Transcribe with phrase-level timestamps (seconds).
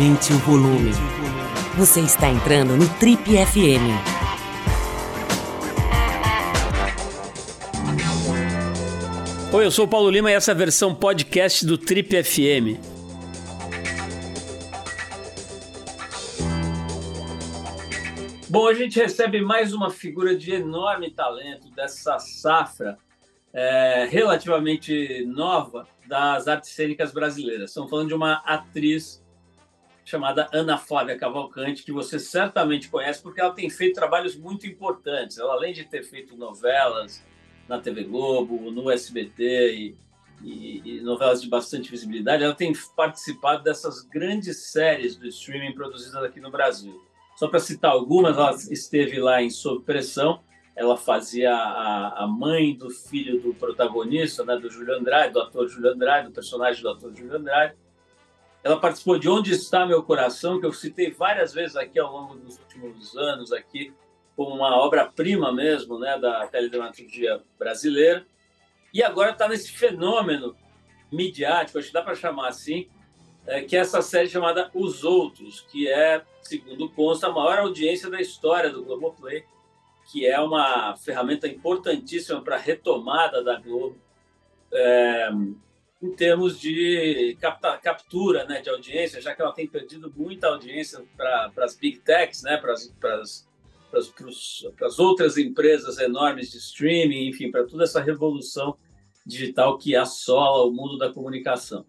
[0.00, 0.92] Aumente o volume.
[1.76, 3.84] Você está entrando no Trip FM.
[9.52, 12.80] Oi, eu sou o Paulo Lima e essa é a versão podcast do Trip FM.
[18.48, 22.96] Bom, a gente recebe mais uma figura de enorme talento dessa safra
[23.52, 27.68] é, relativamente nova das artes cênicas brasileiras.
[27.68, 29.20] Estamos falando de uma atriz
[30.10, 35.38] chamada Ana Flávia Cavalcante, que você certamente conhece, porque ela tem feito trabalhos muito importantes.
[35.38, 37.24] Ela, além de ter feito novelas
[37.68, 39.96] na TV Globo, no SBT e,
[40.42, 46.22] e, e novelas de bastante visibilidade, ela tem participado dessas grandes séries do streaming produzidas
[46.24, 47.00] aqui no Brasil.
[47.36, 50.40] Só para citar algumas, ela esteve lá em Sob Pressão,
[50.74, 55.68] ela fazia a, a mãe do filho do protagonista, né, do Júlio Andrade, do ator
[55.68, 57.74] Júlio Andrade, do personagem do ator Júlio Andrade.
[58.62, 62.34] Ela participou de Onde Está Meu Coração, que eu citei várias vezes aqui ao longo
[62.36, 63.92] dos últimos anos, aqui
[64.36, 68.26] como uma obra-prima mesmo né, da teledramaturgia brasileira.
[68.92, 70.54] E agora está nesse fenômeno
[71.10, 72.88] midiático, acho que dá para chamar assim,
[73.46, 78.10] é, que é essa série chamada Os Outros, que é, segundo consta, a maior audiência
[78.10, 79.44] da história do Globoplay,
[80.10, 83.96] que é uma ferramenta importantíssima para a retomada da Globo
[84.72, 85.30] é,
[86.02, 91.04] em termos de capta, captura né, de audiência, já que ela tem perdido muita audiência
[91.16, 93.46] para as big techs, né, para as
[94.98, 98.76] outras empresas enormes de streaming, enfim, para toda essa revolução
[99.26, 101.84] digital que assola o mundo da comunicação.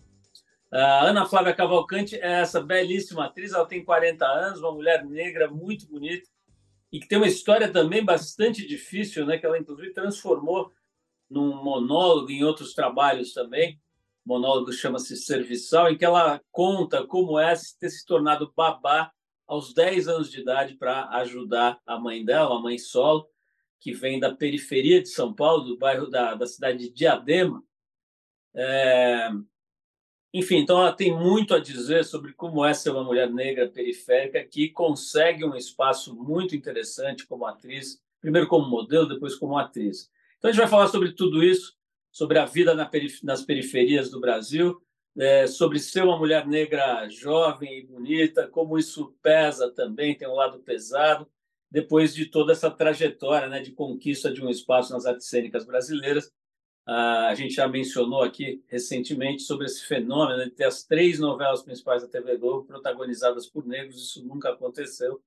[0.69, 5.49] A Ana Flávia Cavalcante é essa belíssima atriz, ela tem 40 anos, uma mulher negra
[5.49, 6.29] muito bonita,
[6.91, 9.37] e que tem uma história também bastante difícil, né?
[9.37, 10.71] Que ela inclusive transformou
[11.29, 13.79] num monólogo em outros trabalhos também.
[14.25, 19.11] Monólogo chama-se Serviçal, em que ela conta como é ter se tornado babá
[19.47, 23.27] aos 10 anos de idade para ajudar a mãe dela, a mãe solo,
[23.79, 27.63] que vem da periferia de São Paulo, do bairro da, da cidade de Diadema.
[28.53, 29.29] É,
[30.33, 34.43] enfim, então ela tem muito a dizer sobre como é ser uma mulher negra periférica
[34.45, 40.09] que consegue um espaço muito interessante como atriz, primeiro como modelo, depois como atriz.
[40.37, 41.75] Então a gente vai falar sobre tudo isso,
[42.11, 42.75] sobre a vida
[43.23, 44.81] nas periferias do Brasil,
[45.17, 50.35] é, sobre ser uma mulher negra jovem e bonita, como isso pesa também, tem um
[50.35, 51.27] lado pesado,
[51.69, 56.31] depois de toda essa trajetória né, de conquista de um espaço nas artes cênicas brasileiras
[56.85, 62.01] a gente já mencionou aqui recentemente sobre esse fenômeno de ter as três novelas principais
[62.01, 65.21] da TV Globo protagonizadas por negros, isso nunca aconteceu.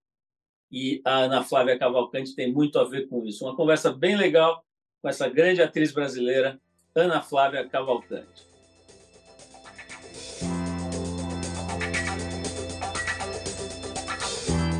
[0.70, 3.44] E a Ana Flávia Cavalcante tem muito a ver com isso.
[3.44, 4.64] Uma conversa bem legal
[5.00, 6.60] com essa grande atriz brasileira,
[6.96, 8.46] Ana Flávia Cavalcante.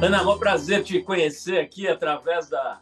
[0.00, 2.80] Ana, é um prazer te conhecer aqui através da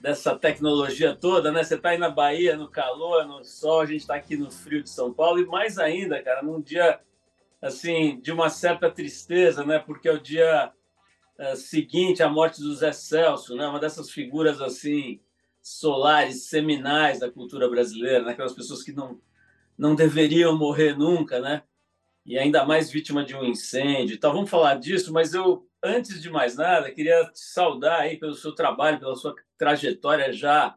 [0.00, 1.64] dessa tecnologia toda, né?
[1.64, 4.82] Você está aí na Bahia, no calor, no sol, a gente está aqui no frio
[4.82, 7.00] de São Paulo e mais ainda, cara, num dia
[7.62, 9.78] assim de uma certa tristeza, né?
[9.78, 10.70] Porque é o dia
[11.38, 13.66] é, seguinte à morte do Zé Celso, né?
[13.66, 15.20] Uma dessas figuras assim
[15.64, 18.32] solares, seminais da cultura brasileira, né?
[18.32, 19.20] Aquelas pessoas que não
[19.76, 21.64] não deveriam morrer nunca, né?
[22.24, 24.14] E ainda mais vítima de um incêndio.
[24.14, 28.34] Então vamos falar disso, mas eu antes de mais nada, queria te saudar aí pelo
[28.34, 30.76] seu trabalho, pela sua trajetória já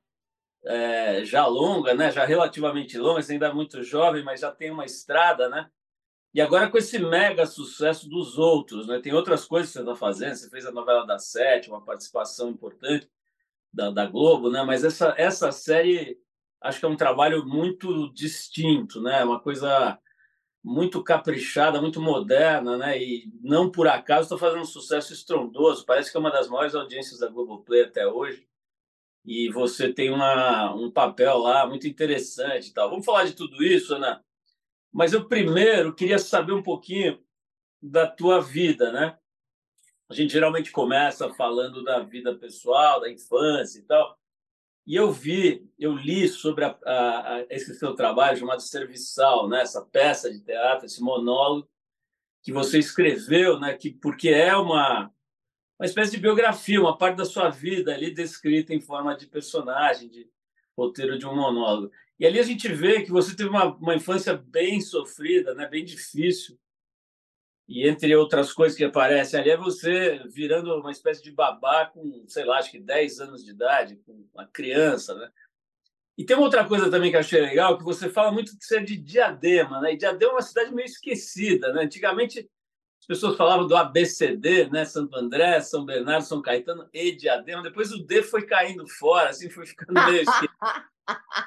[0.65, 2.11] é, já longa, né?
[2.11, 5.69] Já relativamente longa, você ainda é muito jovem, mas já tem uma estrada, né?
[6.33, 8.99] E agora com esse mega sucesso dos outros, né?
[8.99, 10.35] Tem outras coisas que você está fazendo.
[10.35, 13.09] Você fez a novela da Sete, uma participação importante
[13.73, 14.63] da, da Globo, né?
[14.63, 16.17] Mas essa essa série
[16.61, 19.23] acho que é um trabalho muito distinto, né?
[19.23, 19.99] Uma coisa
[20.63, 23.01] muito caprichada, muito moderna, né?
[23.01, 25.85] E não por acaso está fazendo um sucesso estrondoso.
[25.85, 28.47] Parece que é uma das maiores audiências da Globoplay até hoje.
[29.25, 32.89] E você tem uma, um papel lá muito interessante tal.
[32.89, 34.23] Vamos falar de tudo isso, Ana.
[34.91, 37.21] Mas eu primeiro queria saber um pouquinho
[37.81, 39.17] da tua vida, né?
[40.09, 44.17] A gente geralmente começa falando da vida pessoal, da infância e tal.
[44.85, 49.61] E eu vi, eu li sobre a, a, a, esse seu trabalho chamado Serviçal, né?
[49.61, 51.69] essa peça de teatro, esse monólogo
[52.41, 53.73] que você escreveu, né?
[53.73, 55.11] que, porque é uma,
[55.77, 60.07] uma espécie de biografia, uma parte da sua vida ali descrita em forma de personagem,
[60.07, 60.29] de
[60.77, 61.91] roteiro de um monólogo.
[62.17, 65.67] E ali a gente vê que você teve uma, uma infância bem sofrida, né?
[65.67, 66.57] bem difícil,
[67.67, 72.23] e entre outras coisas que aparecem ali é você virando uma espécie de babá com,
[72.27, 75.29] sei lá, acho que 10 anos de idade, com uma criança, né?
[76.17, 78.65] E tem uma outra coisa também que eu achei legal, que você fala muito que
[78.65, 79.93] você é de Diadema, né?
[79.93, 81.83] E Diadema é uma cidade meio esquecida, né?
[81.83, 82.49] Antigamente
[82.99, 84.85] as pessoas falavam do ABCD, né?
[84.85, 87.61] Santo André, São Bernardo, São Caetano e Diadema.
[87.61, 90.53] Depois o D foi caindo fora, assim, foi ficando meio esquecido.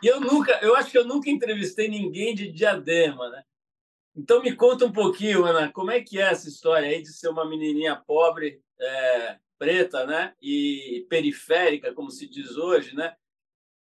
[0.02, 3.42] E eu nunca, eu acho que eu nunca entrevistei ninguém de Diadema, né?
[4.20, 7.30] Então me conta um pouquinho, Ana, como é que é essa história aí de ser
[7.30, 10.34] uma menininha pobre, é, preta, né?
[10.42, 13.16] E periférica, como se diz hoje, né?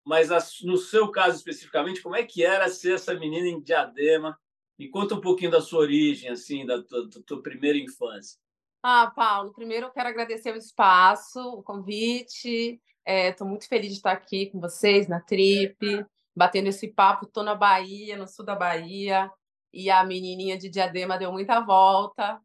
[0.05, 0.29] Mas
[0.61, 4.37] no seu caso especificamente, como é que era ser essa menina em Diadema?
[4.77, 8.37] Me conta um pouquinho da sua origem, assim, da tua, da tua primeira infância.
[8.83, 12.81] Ah, Paulo, primeiro eu quero agradecer o espaço, o convite.
[13.07, 16.05] Estou é, muito feliz de estar aqui com vocês na Trip,
[16.35, 17.25] batendo esse papo.
[17.25, 19.31] Estou na Bahia, no sul da Bahia,
[19.75, 22.39] e a menininha de Diadema deu muita volta.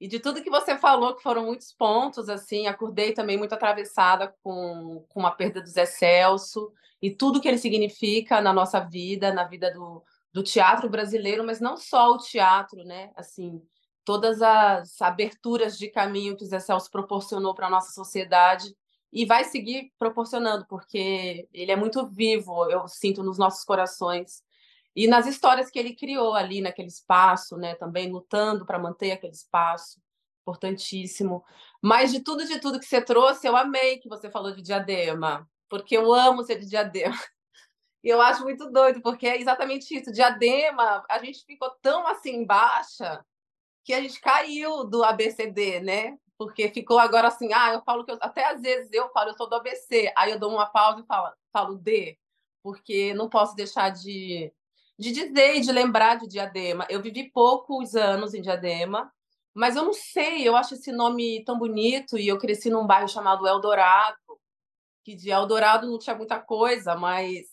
[0.00, 4.34] E de tudo que você falou, que foram muitos pontos, assim, acordei também muito atravessada
[4.42, 6.72] com, com a perda do Zé Celso
[7.02, 10.02] e tudo que ele significa na nossa vida, na vida do,
[10.32, 13.10] do teatro brasileiro, mas não só o teatro, né?
[13.16, 13.60] Assim,
[14.04, 18.74] todas as aberturas de caminho que o Zé Celso proporcionou para a nossa sociedade
[19.12, 24.42] e vai seguir proporcionando, porque ele é muito vivo, eu sinto nos nossos corações.
[24.94, 29.32] E nas histórias que ele criou ali naquele espaço, né, também lutando para manter aquele
[29.32, 30.00] espaço,
[30.42, 31.44] importantíssimo.
[31.82, 35.48] Mas de tudo, de tudo que você trouxe, eu amei que você falou de Diadema,
[35.68, 37.16] porque eu amo ser de Diadema.
[38.02, 40.10] E eu acho muito doido, porque é exatamente isso.
[40.10, 43.22] Diadema, a gente ficou tão assim baixa
[43.84, 46.16] que a gente caiu do ABCD, né?
[46.38, 49.36] Porque ficou agora assim, ah, eu falo que eu, até às vezes eu falo, eu
[49.36, 52.18] sou do ABC, aí eu dou uma pausa e falo, falo D,
[52.62, 54.50] porque não posso deixar de,
[55.00, 56.86] de dizer e de lembrar de Diadema.
[56.90, 59.10] Eu vivi poucos anos em Diadema,
[59.54, 63.08] mas eu não sei, eu acho esse nome tão bonito e eu cresci num bairro
[63.08, 64.18] chamado Eldorado,
[65.02, 67.46] que de Eldorado não tinha muita coisa, mas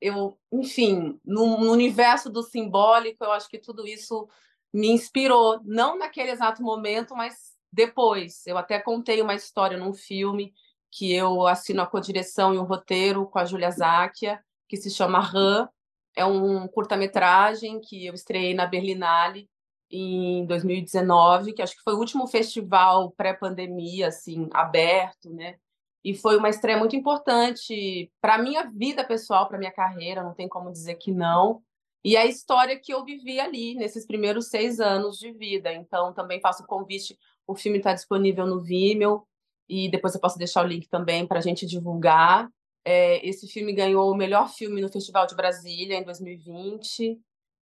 [0.00, 4.26] eu, enfim, no, no, universo do simbólico, eu acho que tudo isso
[4.72, 8.46] me inspirou, não naquele exato momento, mas depois.
[8.46, 10.54] Eu até contei uma história num filme
[10.90, 15.20] que eu assino a codireção e o roteiro com a Julia Záquia, que se chama
[15.20, 15.68] Rã.
[16.14, 19.48] É um curta-metragem que eu estreiei na Berlinale
[19.90, 25.56] em 2019, que acho que foi o último festival pré-pandemia, assim, aberto, né?
[26.04, 30.48] E foi uma estreia muito importante para minha vida pessoal, para minha carreira, não tem
[30.48, 31.62] como dizer que não.
[32.04, 35.72] E a história que eu vivi ali, nesses primeiros seis anos de vida.
[35.72, 37.18] Então, também faço o convite.
[37.46, 39.26] O filme está disponível no Vimeo,
[39.68, 42.48] e depois eu posso deixar o link também para a gente divulgar.
[42.84, 47.18] É, esse filme ganhou o melhor filme no Festival de Brasília em 2020.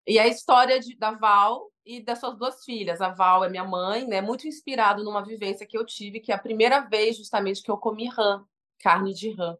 [0.07, 3.01] E a história de, da Val e das suas duas filhas.
[3.01, 4.21] A Val é minha mãe, né?
[4.21, 7.77] Muito inspirado numa vivência que eu tive, que é a primeira vez justamente que eu
[7.77, 8.44] comi rã,
[8.79, 9.56] carne de rã.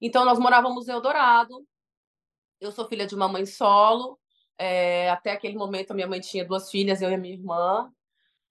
[0.00, 1.66] Então nós morávamos em Eldorado.
[2.60, 4.18] Eu sou filha de uma mãe solo.
[4.58, 7.90] É, até aquele momento a minha mãe tinha duas filhas, eu e a minha irmã.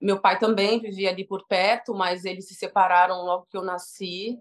[0.01, 4.39] Meu pai também vivia ali por perto, mas eles se separaram logo que eu nasci.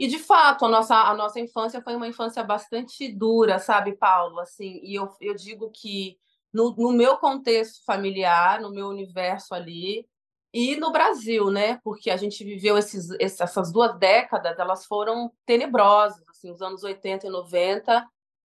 [0.00, 4.40] E de fato, a nossa, a nossa infância foi uma infância bastante dura, sabe, Paulo?
[4.40, 6.16] Assim, e eu, eu digo que
[6.50, 10.08] no, no meu contexto familiar, no meu universo ali,
[10.54, 11.78] e no Brasil, né?
[11.84, 17.26] Porque a gente viveu esses, essas duas décadas, elas foram tenebrosas, assim, os anos 80
[17.26, 18.02] e 90.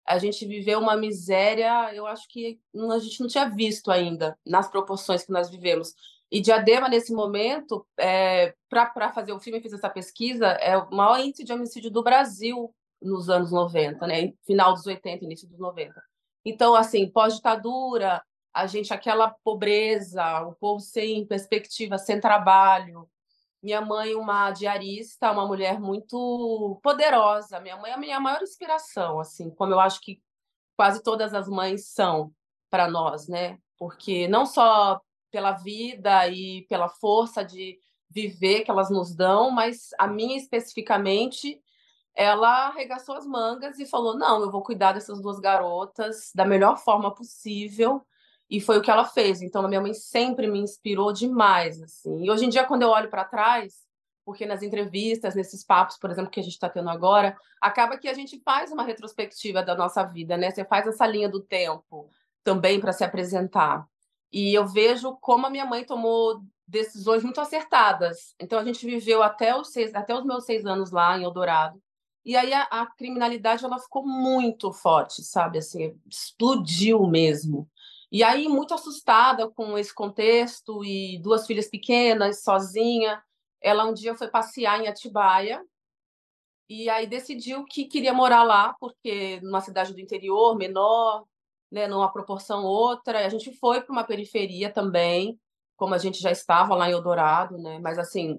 [0.05, 2.59] A gente viveu uma miséria, eu acho que
[2.91, 5.95] a gente não tinha visto ainda, nas proporções que nós vivemos.
[6.31, 11.21] E Diadema, nesse momento, é, para fazer o filme, fiz essa pesquisa, é o maior
[11.21, 14.33] índice de homicídio do Brasil nos anos 90, né?
[14.45, 15.95] Final dos 80, início dos 90.
[16.45, 23.09] Então, assim, pós-ditadura, a gente, aquela pobreza, o povo sem perspectiva, sem trabalho.
[23.63, 27.61] Minha mãe, uma diarista, uma mulher muito poderosa.
[27.61, 30.21] Minha mãe é a minha maior inspiração, assim, como eu acho que
[30.77, 32.33] quase todas as mães são
[32.71, 33.59] para nós, né?
[33.79, 37.79] Porque não só pela vida e pela força de
[38.11, 41.61] viver que elas nos dão, mas a minha especificamente,
[42.15, 46.79] ela arregaçou as mangas e falou: "Não, eu vou cuidar dessas duas garotas da melhor
[46.79, 48.03] forma possível".
[48.49, 49.43] E foi o que ela fez.
[49.43, 52.25] Então a minha mãe sempre me inspirou demais, assim.
[52.25, 53.87] E hoje em dia quando eu olho para trás,
[54.25, 58.09] porque nas entrevistas, nesses papos, por exemplo, que a gente está tendo agora, acaba que
[58.09, 60.51] a gente faz uma retrospectiva da nossa vida, né?
[60.51, 62.11] Você faz essa linha do tempo
[62.43, 63.87] também para se apresentar.
[64.33, 68.35] E eu vejo como a minha mãe tomou decisões muito acertadas.
[68.41, 71.81] Então a gente viveu até os seis, até os meus seis anos lá em Eldorado.
[72.25, 75.59] E aí a, a criminalidade ela ficou muito forte, sabe?
[75.59, 77.71] Assim, explodiu mesmo.
[78.11, 83.23] E aí muito assustada com esse contexto e duas filhas pequenas, sozinha,
[83.61, 85.63] ela um dia foi passear em Atibaia
[86.69, 91.25] e aí decidiu que queria morar lá porque numa cidade do interior menor
[91.77, 93.27] né, numa proporção outra.
[93.27, 95.39] A gente foi para uma periferia também,
[95.77, 97.79] como a gente já estava lá em Eldorado, né?
[97.79, 98.39] Mas assim,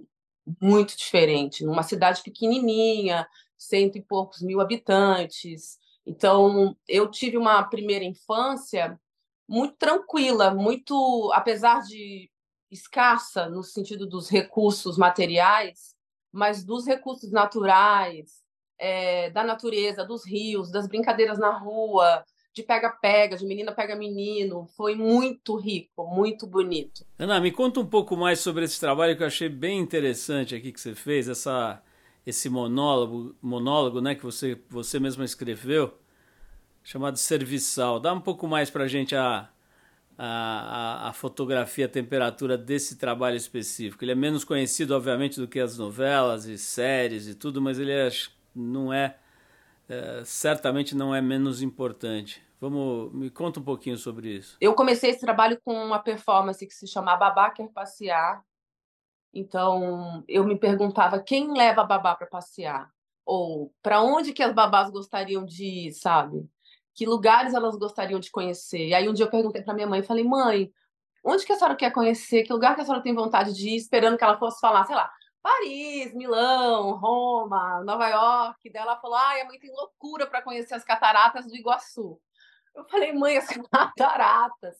[0.60, 5.77] muito diferente, numa cidade pequenininha, cento e poucos mil habitantes.
[6.03, 9.00] Então, eu tive uma primeira infância
[9.48, 12.32] muito tranquila, muito, apesar de
[12.72, 15.96] escassa no sentido dos recursos materiais,
[16.32, 18.41] mas dos recursos naturais,
[18.79, 22.25] é, da natureza, dos rios, das brincadeiras na rua,
[22.58, 24.68] de pega-pega, de menina pega menino.
[24.76, 27.06] Foi muito rico, muito bonito.
[27.20, 30.72] Ana, me conta um pouco mais sobre esse trabalho que eu achei bem interessante aqui
[30.72, 31.82] que você fez, essa,
[32.26, 35.96] esse monólogo, monólogo né, que você, você mesma escreveu,
[36.84, 38.00] chamado Serviçal.
[38.00, 39.50] Dá um pouco mais para a gente a,
[40.18, 44.04] a, a, fotografia, a temperatura desse trabalho específico.
[44.04, 47.92] Ele é menos conhecido, obviamente, do que as novelas e séries e tudo, mas ele
[47.92, 48.10] é,
[48.56, 49.16] não é,
[49.88, 52.47] é certamente não é menos importante.
[52.60, 54.58] Vamos, me conta um pouquinho sobre isso.
[54.60, 58.44] Eu comecei esse trabalho com uma performance que se chama Babá Quer Passear.
[59.34, 62.90] Então, eu me perguntava quem leva a babá para passear?
[63.24, 66.50] Ou para onde que as babás gostariam de ir, sabe?
[66.96, 68.88] Que lugares elas gostariam de conhecer?
[68.88, 70.72] E aí um dia eu perguntei para minha mãe, falei: "Mãe,
[71.24, 72.44] onde que a senhora quer conhecer?
[72.44, 74.96] Que lugar que a senhora tem vontade de ir?" Esperando que ela fosse falar, sei
[74.96, 75.12] lá,
[75.44, 78.70] Paris, Milão, Roma, Nova York.
[78.72, 82.20] Daí ela falou: "Ai, a mãe tem loucura para conhecer as cataratas do Iguaçu."
[82.78, 84.76] Eu falei, mãe, as cataratas.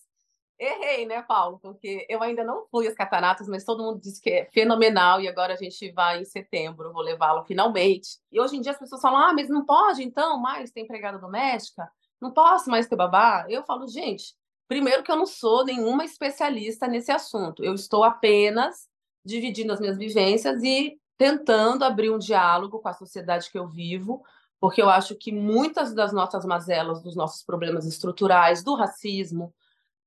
[0.60, 1.60] Errei, né, Paulo?
[1.60, 5.28] Porque eu ainda não fui às cataratas, mas todo mundo disse que é fenomenal e
[5.28, 8.20] agora a gente vai em setembro, vou levá-lo finalmente.
[8.32, 11.20] E hoje em dia as pessoas falam: ah, mas não pode então mais ter empregada
[11.20, 11.90] doméstica?
[12.20, 13.46] Não posso mais ter babá?
[13.50, 14.36] Eu falo, gente,
[14.68, 17.64] primeiro que eu não sou nenhuma especialista nesse assunto.
[17.64, 18.88] Eu estou apenas
[19.24, 24.24] dividindo as minhas vivências e tentando abrir um diálogo com a sociedade que eu vivo
[24.60, 29.54] porque eu acho que muitas das nossas mazelas, dos nossos problemas estruturais, do racismo,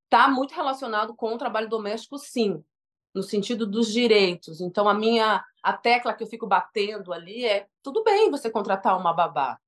[0.04, 2.62] está muito relacionado com o trabalho doméstico, sim,
[3.14, 4.60] no sentido dos direitos.
[4.60, 8.98] Então, a minha a tecla que eu fico batendo ali é: tudo bem você contratar
[8.98, 9.58] uma babá,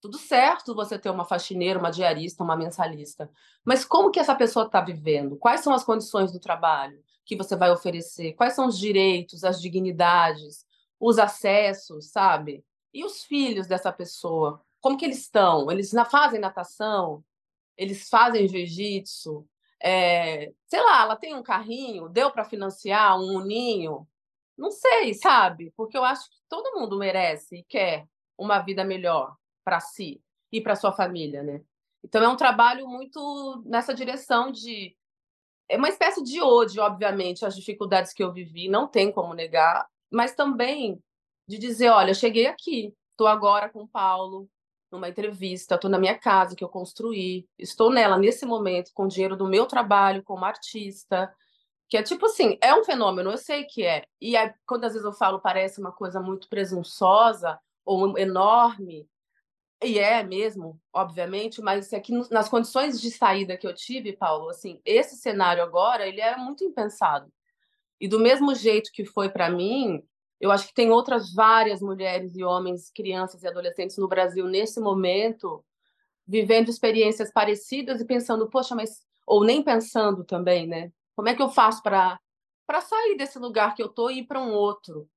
[0.00, 3.30] tudo certo você ter uma faxineira, uma diarista, uma mensalista,
[3.64, 5.36] mas como que essa pessoa está vivendo?
[5.36, 8.34] Quais são as condições do trabalho que você vai oferecer?
[8.34, 10.66] Quais são os direitos, as dignidades,
[11.00, 12.64] os acessos, sabe?
[12.96, 14.64] E os filhos dessa pessoa?
[14.80, 15.70] Como que eles estão?
[15.70, 17.22] Eles fazem natação?
[17.76, 19.46] Eles fazem jiu-jitsu?
[19.78, 22.08] É, sei lá, ela tem um carrinho?
[22.08, 24.08] Deu para financiar um uninho?
[24.56, 25.74] Não sei, sabe?
[25.76, 28.06] Porque eu acho que todo mundo merece e quer
[28.38, 30.18] uma vida melhor para si
[30.50, 31.60] e para sua família, né?
[32.02, 34.96] Então é um trabalho muito nessa direção de
[35.68, 39.86] é uma espécie de ode, obviamente, às dificuldades que eu vivi, não tem como negar,
[40.10, 40.98] mas também
[41.46, 44.48] de dizer, olha, cheguei aqui, estou agora com o Paulo
[44.90, 49.08] numa entrevista, estou na minha casa que eu construí, estou nela nesse momento com o
[49.08, 51.32] dinheiro do meu trabalho como artista,
[51.88, 54.04] que é tipo assim, é um fenômeno, eu sei que é.
[54.20, 59.08] E aí, quando às vezes eu falo parece uma coisa muito presunçosa ou enorme,
[59.82, 64.48] e é mesmo, obviamente, mas aqui é nas condições de saída que eu tive, Paulo,
[64.48, 67.30] assim, esse cenário agora, ele era muito impensado.
[68.00, 70.02] E do mesmo jeito que foi para mim,
[70.40, 74.80] eu acho que tem outras várias mulheres e homens, crianças e adolescentes no Brasil nesse
[74.80, 75.64] momento
[76.26, 80.92] vivendo experiências parecidas e pensando, poxa, mas ou nem pensando também, né?
[81.14, 82.18] Como é que eu faço para
[82.66, 85.08] para sair desse lugar que eu tô e ir para um outro,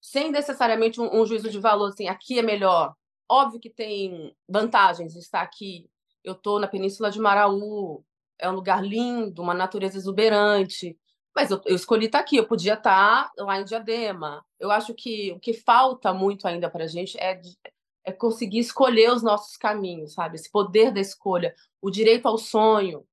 [0.00, 2.94] sem necessariamente um, um, juízo de valor assim, aqui é melhor.
[3.28, 5.90] Óbvio que tem vantagens de estar aqui.
[6.22, 8.04] Eu tô na Península de Maraú,
[8.38, 10.96] é um lugar lindo, uma natureza exuberante.
[11.34, 14.44] Mas eu, eu escolhi estar tá aqui, eu podia estar tá lá em Diadema.
[14.60, 17.40] Eu acho que o que falta muito ainda para a gente é,
[18.04, 20.36] é conseguir escolher os nossos caminhos, sabe?
[20.36, 23.06] Esse poder da escolha, o direito ao sonho.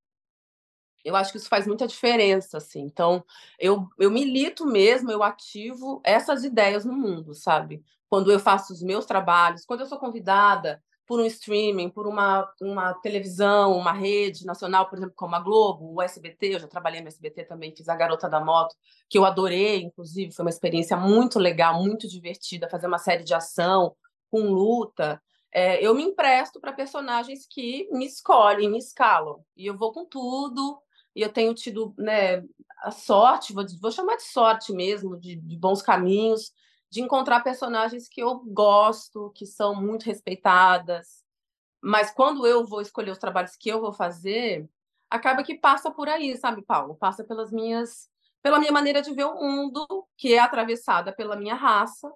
[1.03, 2.81] Eu acho que isso faz muita diferença, assim.
[2.81, 3.23] Então,
[3.57, 7.81] eu, eu milito mesmo, eu ativo essas ideias no mundo, sabe?
[8.09, 12.47] Quando eu faço os meus trabalhos, quando eu sou convidada por um streaming, por uma,
[12.61, 17.01] uma televisão, uma rede nacional, por exemplo, como a Globo, o SBT, eu já trabalhei
[17.01, 18.75] no SBT também, fiz a Garota da Moto,
[19.09, 23.33] que eu adorei, inclusive, foi uma experiência muito legal, muito divertida, fazer uma série de
[23.33, 23.95] ação
[24.29, 25.19] com luta.
[25.51, 30.05] É, eu me empresto para personagens que me escolhem, me escalam, e eu vou com
[30.05, 30.79] tudo,
[31.15, 32.43] e eu tenho tido né,
[32.83, 36.51] a sorte, vou, vou chamar de sorte mesmo, de, de bons caminhos,
[36.89, 41.23] de encontrar personagens que eu gosto, que são muito respeitadas.
[41.81, 44.69] Mas quando eu vou escolher os trabalhos que eu vou fazer,
[45.09, 46.95] acaba que passa por aí, sabe, Paulo?
[46.95, 48.09] Passa pelas minhas
[48.41, 49.85] pela minha maneira de ver o mundo,
[50.17, 52.09] que é atravessada pela minha raça,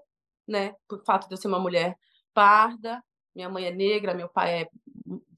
[0.48, 0.74] né?
[0.88, 1.98] Por fato de eu ser uma mulher
[2.34, 3.04] parda,
[3.36, 4.70] minha mãe é negra, meu pai é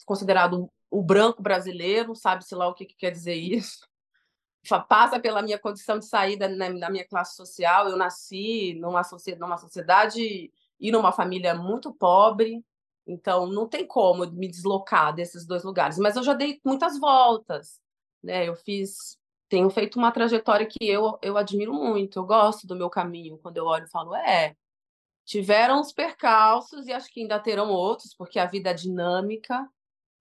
[0.06, 3.88] considerado o branco brasileiro, sabe-se lá o que, que quer dizer isso.
[4.88, 7.88] Passa pela minha condição de saída na, minha classe social.
[7.88, 9.02] Eu nasci numa,
[9.40, 12.64] numa sociedade e numa família muito pobre,
[13.08, 15.98] então não tem como me deslocar desses dois lugares.
[15.98, 17.80] Mas eu já dei muitas voltas,
[18.24, 18.48] né?
[18.48, 19.18] Eu fiz,
[19.48, 22.20] tenho feito uma trajetória que eu, eu admiro muito.
[22.20, 23.38] Eu gosto do meu caminho.
[23.38, 24.56] Quando eu olho, e falo, é,
[25.26, 29.68] tiveram os percalços e acho que ainda terão outros, porque a vida é dinâmica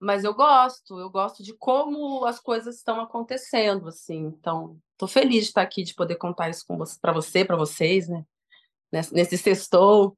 [0.01, 4.27] mas eu gosto, eu gosto de como as coisas estão acontecendo, assim.
[4.27, 6.65] Então, estou feliz de estar aqui, de poder contar isso
[7.01, 8.25] para você, para vocês, né?
[8.93, 10.17] Nesse, nesse sextou.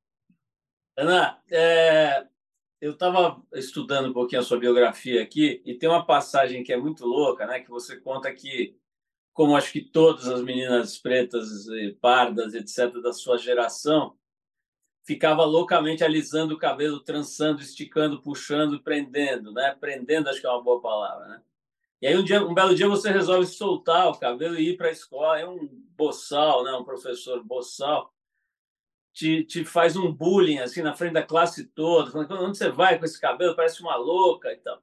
[0.96, 2.26] Ana, é,
[2.80, 6.76] eu estava estudando um pouquinho a sua biografia aqui e tem uma passagem que é
[6.76, 7.60] muito louca, né?
[7.60, 8.76] Que você conta que,
[9.32, 11.66] como acho que todas as meninas pretas,
[12.00, 14.16] pardas, etc., da sua geração,
[15.06, 19.76] ficava loucamente alisando o cabelo, trançando, esticando, puxando, prendendo, né?
[19.78, 21.42] Prendendo, acho que é uma boa palavra, né?
[22.02, 24.88] E aí um dia, um belo dia você resolve soltar o cabelo e ir para
[24.88, 26.72] a escola, é um boçal, né?
[26.72, 28.12] Um professor boçal
[29.14, 32.98] te, te faz um bullying assim na frente da classe toda, falando onde você vai
[32.98, 34.82] com esse cabelo, parece uma louca e tal.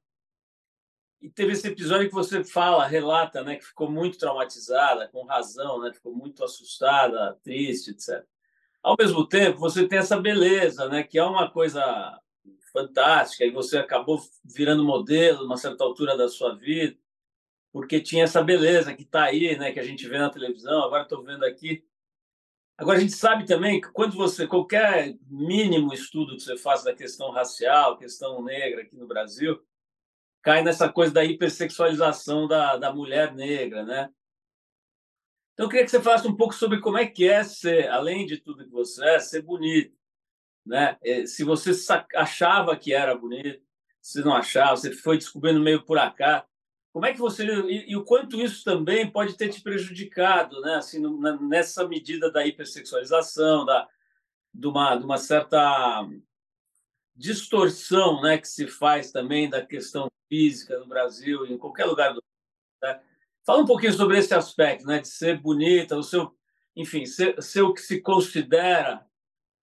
[1.20, 5.80] E teve esse episódio que você fala, relata, né, que ficou muito traumatizada, com razão,
[5.80, 8.26] né, ficou muito assustada, triste, etc.
[8.84, 11.02] Ao mesmo tempo, você tem essa beleza, né?
[11.02, 12.20] que é uma coisa
[12.70, 16.94] fantástica, e você acabou virando modelo numa certa altura da sua vida,
[17.72, 19.72] porque tinha essa beleza que está aí, né?
[19.72, 21.82] que a gente vê na televisão, agora estou vendo aqui.
[22.76, 26.94] Agora, a gente sabe também que quando você, qualquer mínimo estudo que você faça da
[26.94, 29.64] questão racial, questão negra aqui no Brasil,
[30.42, 34.10] cai nessa coisa da hipersexualização da, da mulher negra, né?
[35.54, 38.26] Então, eu queria que você falasse um pouco sobre como é que é ser, além
[38.26, 39.96] de tudo que você é, ser bonito.
[40.66, 40.98] Né?
[41.02, 41.70] É, se você
[42.14, 43.64] achava que era bonito,
[44.02, 46.44] se não achava, você foi descobrindo meio por acaso.
[46.92, 50.76] Como é que você e, e, o quanto isso também pode ter te prejudicado, né?
[50.76, 53.88] Assim, na, nessa medida da hipersexualização, da
[54.54, 56.08] de uma, de uma certa
[57.16, 62.16] distorção, né, que se faz também da questão física no Brasil, em qualquer lugar do
[62.16, 62.24] mundo.
[62.82, 63.02] Né?
[63.44, 66.34] Fala um pouquinho sobre esse aspecto, né, de ser bonita, o seu,
[66.74, 69.04] enfim, ser, ser o que se considera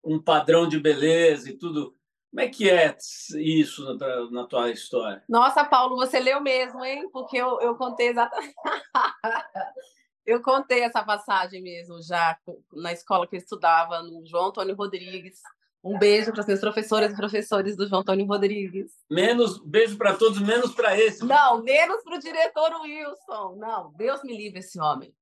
[0.05, 1.97] um padrão de beleza e tudo.
[2.31, 2.97] Como é que é
[3.39, 5.25] isso na, na tua história?
[5.29, 7.09] Nossa, Paulo, você leu mesmo, hein?
[7.11, 8.55] Porque eu, eu contei exatamente.
[10.25, 12.39] eu contei essa passagem mesmo já
[12.73, 15.41] na escola que eu estudava, no João Antônio Rodrigues.
[15.83, 18.93] Um beijo para as minhas professoras e professores do João Antônio Rodrigues.
[19.11, 21.25] Menos beijo para todos, menos para esse.
[21.25, 23.57] Não, menos para o diretor Wilson.
[23.57, 25.15] Não, Deus me livre esse homem.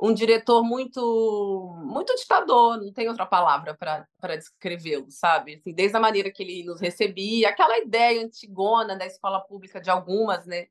[0.00, 5.56] Um diretor muito muito ditador, não tem outra palavra para descrevê-lo, sabe?
[5.56, 9.90] Assim, desde a maneira que ele nos recebia, aquela ideia antigona da escola pública de
[9.90, 10.68] algumas, né?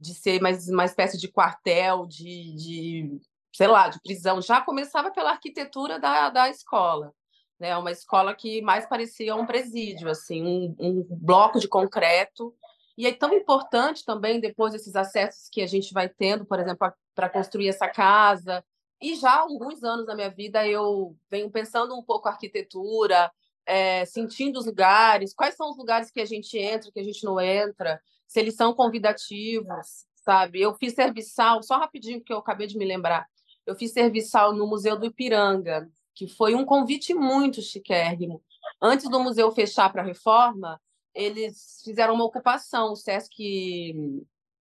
[0.00, 3.20] De ser mais uma espécie de quartel, de, de
[3.54, 4.42] sei lá, de prisão.
[4.42, 7.14] Já começava pela arquitetura da, da escola
[7.58, 7.76] né?
[7.76, 12.54] Uma escola que mais parecia um presídio, assim, um, um bloco de concreto.
[12.96, 16.92] E é tão importante também, depois desses acessos que a gente vai tendo, por exemplo,
[17.14, 18.64] para construir essa casa.
[19.00, 23.30] E já há alguns anos na minha vida eu venho pensando um pouco a arquitetura,
[23.66, 27.24] é, sentindo os lugares, quais são os lugares que a gente entra, que a gente
[27.24, 30.60] não entra, se eles são convidativos, sabe?
[30.60, 33.26] Eu fiz serviçal, só rapidinho, porque eu acabei de me lembrar.
[33.66, 38.42] Eu fiz serviçal no Museu do Ipiranga, que foi um convite muito chiquérrimo.
[38.80, 40.80] Antes do museu fechar para a reforma,
[41.14, 42.92] eles fizeram uma ocupação.
[42.92, 43.92] O Sesc,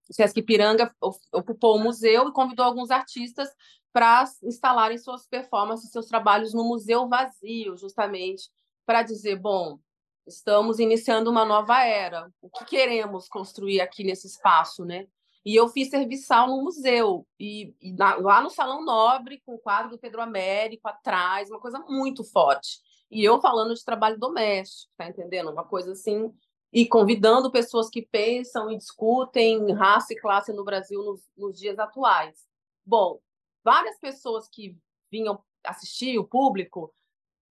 [0.09, 0.93] o Sesc Piranga
[1.31, 3.49] ocupou o museu e convidou alguns artistas
[3.91, 8.49] para instalarem suas performances, seus trabalhos no museu vazio, justamente
[8.85, 9.79] para dizer, bom,
[10.25, 12.31] estamos iniciando uma nova era.
[12.41, 15.07] O que queremos construir aqui nesse espaço, né?
[15.45, 19.60] E eu fiz serviçal no museu, e, e na, lá no Salão Nobre, com o
[19.60, 22.79] quadro do Pedro Américo atrás, uma coisa muito forte.
[23.12, 25.51] E eu falando de trabalho doméstico, tá entendendo?
[25.51, 26.34] Uma coisa assim,
[26.71, 31.77] e convidando pessoas que pensam e discutem raça e classe no Brasil nos, nos dias
[31.77, 32.47] atuais.
[32.86, 33.19] Bom,
[33.63, 34.77] várias pessoas que
[35.12, 36.93] vinham assistir, o público,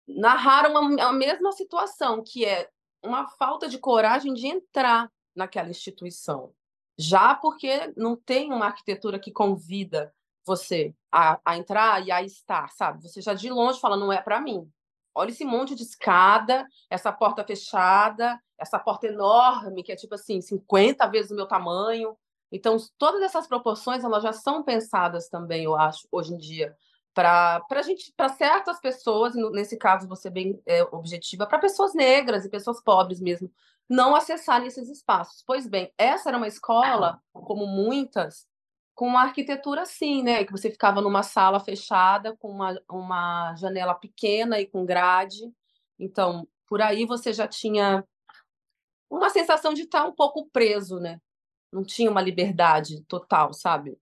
[0.07, 2.71] narraram a, a mesma situação, que é
[3.03, 6.55] uma falta de coragem de entrar naquela instituição
[7.01, 10.13] já porque não tem uma arquitetura que convida
[10.45, 13.03] você a, a entrar e a estar, sabe?
[13.03, 14.71] Você já de longe fala, não é para mim.
[15.15, 20.41] Olha esse monte de escada, essa porta fechada, essa porta enorme, que é tipo assim,
[20.41, 22.17] 50 vezes o meu tamanho.
[22.53, 26.77] Então, todas essas proporções, elas já são pensadas também, eu acho, hoje em dia,
[27.15, 32.51] para gente, para certas pessoas, nesse caso você bem é, objetiva, para pessoas negras e
[32.51, 33.51] pessoas pobres mesmo,
[33.91, 35.43] não acessarem esses espaços.
[35.45, 38.47] Pois bem, essa era uma escola, como muitas,
[38.95, 40.45] com uma arquitetura assim, né?
[40.45, 45.53] Que você ficava numa sala fechada, com uma, uma janela pequena e com grade.
[45.99, 48.07] Então, por aí você já tinha
[49.11, 51.21] uma sensação de estar um pouco preso, né?
[51.73, 53.99] Não tinha uma liberdade total, sabe?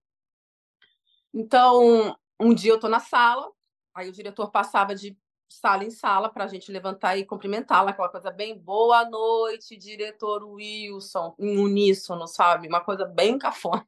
[1.33, 3.51] Então, um dia eu estou na sala,
[3.95, 5.17] aí o diretor passava de
[5.49, 10.45] sala em sala para a gente levantar e cumprimentá-la, aquela coisa bem boa noite, diretor
[10.45, 12.69] Wilson, em uníssono, sabe?
[12.69, 13.87] Uma coisa bem cafona.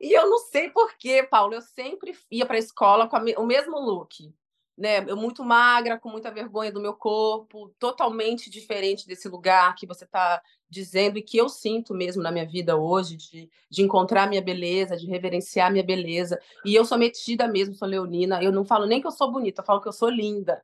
[0.00, 3.46] E eu não sei porquê, Paulo, eu sempre ia para a escola com a, o
[3.46, 4.34] mesmo look.
[4.76, 5.04] Né?
[5.08, 10.04] Eu muito magra, com muita vergonha do meu corpo, totalmente diferente desse lugar que você
[10.04, 14.42] está dizendo e que eu sinto mesmo na minha vida hoje, de, de encontrar minha
[14.42, 16.40] beleza, de reverenciar minha beleza.
[16.64, 18.42] E eu sou metida mesmo, sou leonina.
[18.42, 20.60] Eu não falo nem que eu sou bonita, eu falo que eu sou linda.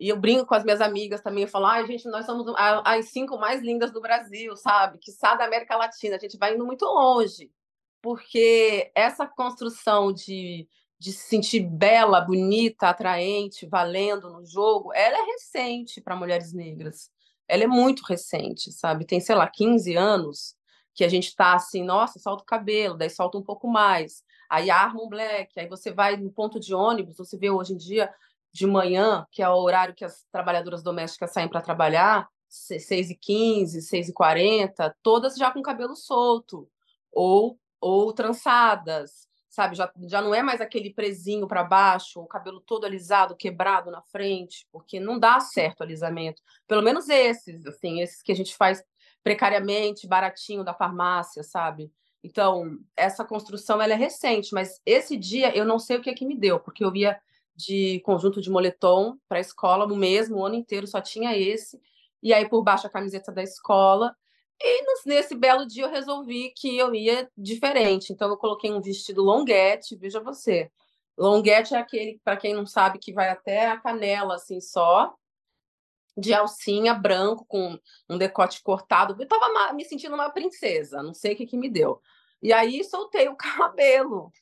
[0.00, 2.52] E eu brinco com as minhas amigas também, eu falo, ai, gente, nós somos
[2.84, 4.98] as cinco mais lindas do Brasil, sabe?
[4.98, 7.50] Que sabe da América Latina, a gente vai indo muito longe
[8.04, 15.32] porque essa construção de, de se sentir bela, bonita, atraente, valendo no jogo, ela é
[15.32, 17.10] recente para mulheres negras.
[17.46, 19.04] Ela é muito recente, sabe?
[19.04, 20.56] Tem, sei lá, 15 anos
[20.94, 24.70] que a gente está assim, nossa, solta o cabelo, daí solta um pouco mais, aí
[24.70, 28.14] arma um black, aí você vai no ponto de ônibus, você vê hoje em dia
[28.52, 34.94] de manhã, que é o horário que as trabalhadoras domésticas saem para trabalhar, 6h15, 6h40,
[35.02, 36.68] todas já com cabelo solto,
[37.12, 39.76] ou ou trançadas, sabe?
[39.76, 44.02] Já, já não é mais aquele presinho para baixo, o cabelo todo alisado, quebrado na
[44.02, 46.42] frente, porque não dá certo o alisamento.
[46.66, 48.82] Pelo menos esses, assim, esses que a gente faz
[49.22, 51.90] precariamente, baratinho da farmácia, sabe?
[52.22, 56.14] Então, essa construção ela é recente, mas esse dia eu não sei o que é
[56.14, 57.18] que me deu, porque eu ia
[57.54, 61.80] de conjunto de moletom para a escola no mesmo o ano inteiro, só tinha esse.
[62.22, 64.14] E aí por baixo a camiseta da escola
[64.64, 68.12] e nesse belo dia eu resolvi que eu ia diferente.
[68.12, 70.70] Então eu coloquei um vestido longuete, veja você.
[71.16, 75.14] Longuete é aquele, para quem não sabe, que vai até a canela assim só,
[76.16, 79.14] de alcinha branco com um decote cortado.
[79.18, 82.00] Eu estava me sentindo uma princesa, não sei o que que me deu.
[82.42, 84.32] E aí soltei o cabelo.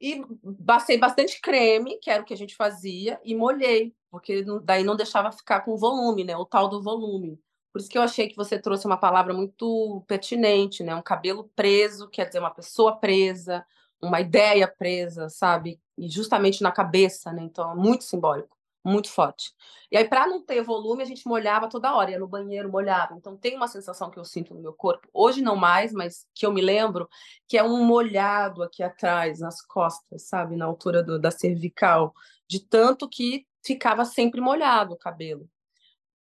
[0.00, 0.22] E
[0.66, 4.94] passei bastante creme, que era o que a gente fazia, e molhei, porque daí não
[4.94, 6.36] deixava ficar com volume, né?
[6.36, 7.40] O tal do volume.
[7.76, 10.94] Por isso que eu achei que você trouxe uma palavra muito pertinente, né?
[10.94, 13.66] Um cabelo preso, quer dizer, uma pessoa presa,
[14.00, 15.78] uma ideia presa, sabe?
[15.98, 17.42] E justamente na cabeça, né?
[17.42, 19.52] Então, é muito simbólico, muito forte.
[19.92, 23.14] E aí, para não ter volume, a gente molhava toda hora, ia no banheiro, molhava.
[23.14, 26.46] Então, tem uma sensação que eu sinto no meu corpo, hoje não mais, mas que
[26.46, 27.06] eu me lembro,
[27.46, 30.56] que é um molhado aqui atrás, nas costas, sabe?
[30.56, 32.14] Na altura do, da cervical,
[32.48, 35.46] de tanto que ficava sempre molhado o cabelo.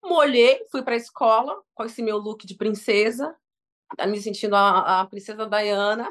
[0.07, 3.35] Molhei, fui para a escola com esse meu look de princesa,
[4.07, 6.07] me sentindo a, a princesa Diana.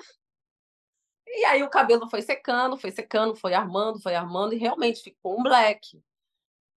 [1.26, 5.38] E aí o cabelo foi secando, foi secando, foi armando, foi armando e realmente ficou
[5.38, 6.00] um black.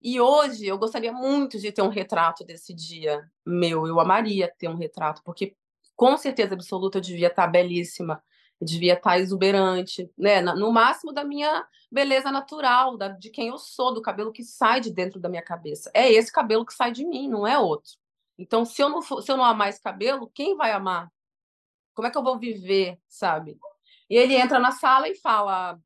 [0.01, 3.87] E hoje eu gostaria muito de ter um retrato desse dia meu.
[3.87, 5.57] Eu amaria ter um retrato, porque
[5.95, 8.23] com certeza absoluta eu devia estar belíssima
[8.61, 10.41] devia estar exuberante, né?
[10.41, 14.81] No máximo da minha beleza natural, da, de quem eu sou, do cabelo que sai
[14.81, 15.91] de dentro da minha cabeça.
[15.95, 17.93] É esse cabelo que sai de mim, não é outro.
[18.39, 21.11] Então, se eu não, for, se eu não amar esse cabelo, quem vai amar?
[21.95, 23.59] Como é que eu vou viver, sabe?
[24.09, 25.79] E ele entra na sala e fala: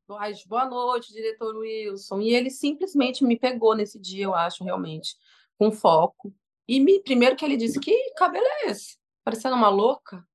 [0.47, 2.21] boa noite, diretor Wilson.
[2.21, 5.15] E ele simplesmente me pegou nesse dia, eu acho, realmente,
[5.57, 6.33] com foco.
[6.67, 8.97] E me, primeiro que ele disse: Que cabelo é esse?
[9.23, 10.25] Parecendo uma louca.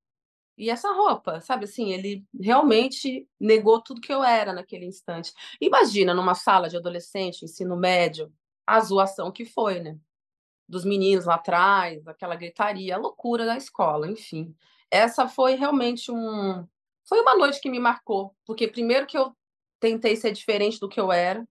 [0.56, 5.32] E essa roupa, sabe assim, ele realmente negou tudo que eu era naquele instante.
[5.60, 8.32] Imagina numa sala de adolescente, ensino médio,
[8.66, 9.98] a zoação que foi, né?
[10.68, 14.54] Dos meninos lá atrás, aquela gritaria, a loucura da escola, enfim.
[14.90, 16.66] Essa foi realmente um
[17.04, 19.32] foi uma noite que me marcou, porque primeiro que eu
[19.78, 21.46] tentei ser diferente do que eu era.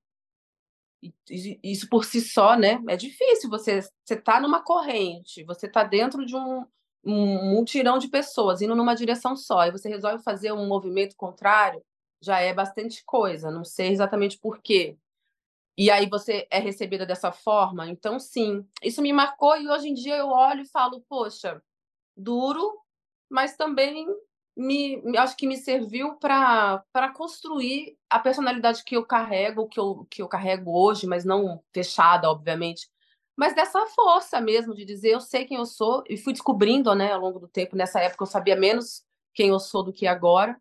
[1.64, 2.82] Isso por si só, né?
[2.90, 6.66] É difícil você você tá numa corrente, você tá dentro de um
[7.06, 11.84] um multirão de pessoas indo numa direção só e você resolve fazer um movimento contrário,
[12.22, 14.98] já é bastante coisa, não sei exatamente por quê.
[15.78, 19.94] E aí você é recebida dessa forma, então sim, isso me marcou e hoje em
[19.94, 21.62] dia eu olho e falo, poxa,
[22.16, 22.80] duro,
[23.30, 24.08] mas também
[24.58, 30.22] me acho que me serviu para construir a personalidade que eu carrego, que eu, que
[30.22, 32.90] eu carrego hoje, mas não fechada, obviamente,
[33.36, 37.12] mas dessa força mesmo de dizer eu sei quem eu sou e fui descobrindo, né,
[37.12, 37.76] ao longo do tempo.
[37.76, 40.60] Nessa época eu sabia menos quem eu sou do que agora.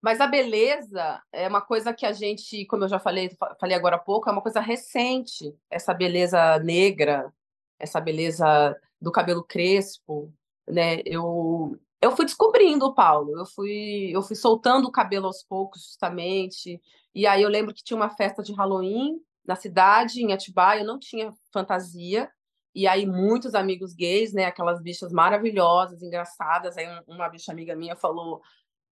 [0.00, 3.96] Mas a beleza é uma coisa que a gente, como eu já falei, falei agora
[3.96, 5.56] há pouco, é uma coisa recente.
[5.70, 7.32] Essa beleza negra,
[7.78, 10.32] essa beleza do cabelo crespo,
[10.68, 11.00] né?
[11.04, 15.82] Eu eu fui descobrindo o Paulo, eu fui, eu fui soltando o cabelo aos poucos,
[15.84, 16.80] justamente.
[17.14, 20.86] E aí eu lembro que tinha uma festa de Halloween na cidade, em Atibaia, eu
[20.86, 22.30] não tinha fantasia.
[22.74, 27.96] E aí muitos amigos gays, né, aquelas bichas maravilhosas, engraçadas, aí uma bicha amiga minha
[27.96, 28.42] falou: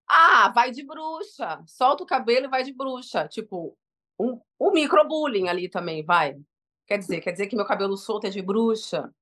[0.09, 3.29] "Ah, vai de bruxa, solta o cabelo e vai de bruxa".
[3.29, 3.77] Tipo,
[4.19, 6.37] um, um microbullying ali também, vai.
[6.87, 9.13] Quer dizer, quer dizer que meu cabelo solto é de bruxa.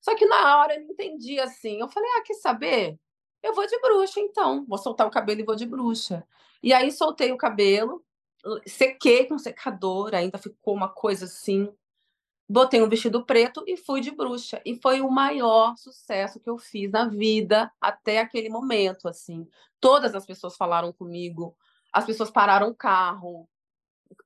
[0.00, 1.80] Só que na hora eu não entendi assim.
[1.80, 2.98] Eu falei: "Ah, quer saber?
[3.42, 6.26] Eu vou de bruxa então, vou soltar o cabelo e vou de bruxa".
[6.62, 8.03] E aí soltei o cabelo,
[8.66, 11.72] sequei com secador, ainda ficou uma coisa assim.
[12.48, 14.60] Botei um vestido preto e fui de bruxa.
[14.66, 19.48] E foi o maior sucesso que eu fiz na vida até aquele momento, assim.
[19.80, 21.56] Todas as pessoas falaram comigo,
[21.92, 23.48] as pessoas pararam o carro.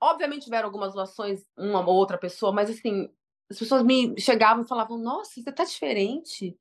[0.01, 3.09] Obviamente tiveram algumas doações, uma ou outra pessoa, mas assim,
[3.51, 6.57] as pessoas me chegavam e falavam: "Nossa, você tá diferente".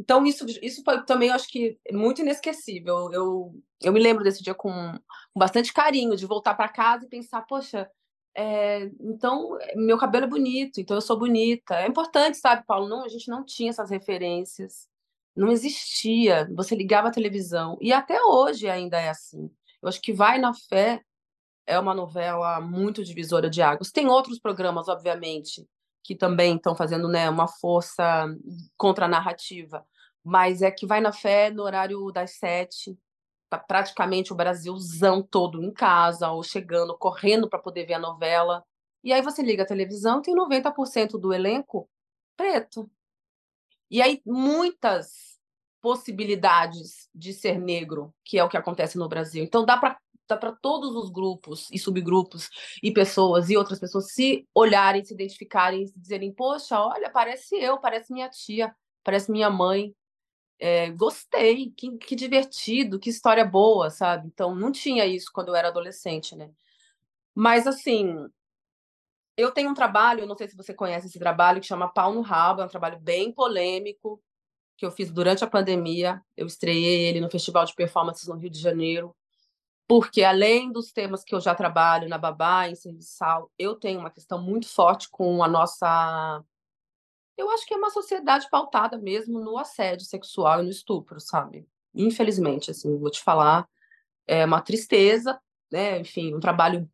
[0.00, 3.12] Então, isso, isso também, acho que, muito inesquecível.
[3.12, 7.08] Eu, eu me lembro desse dia com, com bastante carinho, de voltar para casa e
[7.08, 7.86] pensar, poxa,
[8.34, 11.74] é, então meu cabelo é bonito, então eu sou bonita.
[11.74, 12.88] É importante, sabe, Paulo?
[12.88, 14.88] Não, a gente não tinha essas referências,
[15.36, 16.48] não existia.
[16.56, 19.50] Você ligava a televisão, e até hoje ainda é assim.
[19.82, 21.02] Eu acho que Vai na Fé
[21.66, 23.90] é uma novela muito divisora de águas.
[23.92, 25.66] Tem outros programas, obviamente,
[26.02, 28.26] que também estão fazendo né, uma força
[28.76, 29.86] contra a narrativa,
[30.24, 32.98] mas é que vai na fé no horário das sete,
[33.48, 38.64] tá praticamente o Brasilzão todo em casa, ou chegando, correndo para poder ver a novela.
[39.02, 41.88] E aí você liga a televisão, tem 90% do elenco
[42.36, 42.90] preto.
[43.90, 45.38] E aí muitas
[45.80, 49.42] possibilidades de ser negro, que é o que acontece no Brasil.
[49.42, 49.98] Então dá para
[50.30, 52.48] dá para todos os grupos e subgrupos
[52.82, 57.78] e pessoas e outras pessoas se olharem, se identificarem, se dizerem: "Poxa, olha, parece eu,
[57.78, 59.94] parece minha tia, parece minha mãe,
[60.60, 64.28] é, gostei, que, que divertido, que história boa, sabe?
[64.28, 66.50] Então, não tinha isso quando eu era adolescente, né?
[67.34, 68.28] Mas, assim,
[69.36, 72.20] eu tenho um trabalho, não sei se você conhece esse trabalho, que chama Pau no
[72.20, 74.22] Rabo, é um trabalho bem polêmico,
[74.76, 76.22] que eu fiz durante a pandemia.
[76.36, 79.16] Eu estreiei ele no Festival de Performances no Rio de Janeiro,
[79.90, 84.08] porque além dos temas que eu já trabalho na Babá, em Serviçal, eu tenho uma
[84.08, 86.44] questão muito forte com a nossa
[87.36, 91.66] eu acho que é uma sociedade pautada mesmo no assédio sexual e no estupro, sabe?
[91.92, 93.68] Infelizmente, assim, vou te falar,
[94.28, 95.40] é uma tristeza,
[95.72, 95.98] né?
[95.98, 96.88] Enfim, um trabalho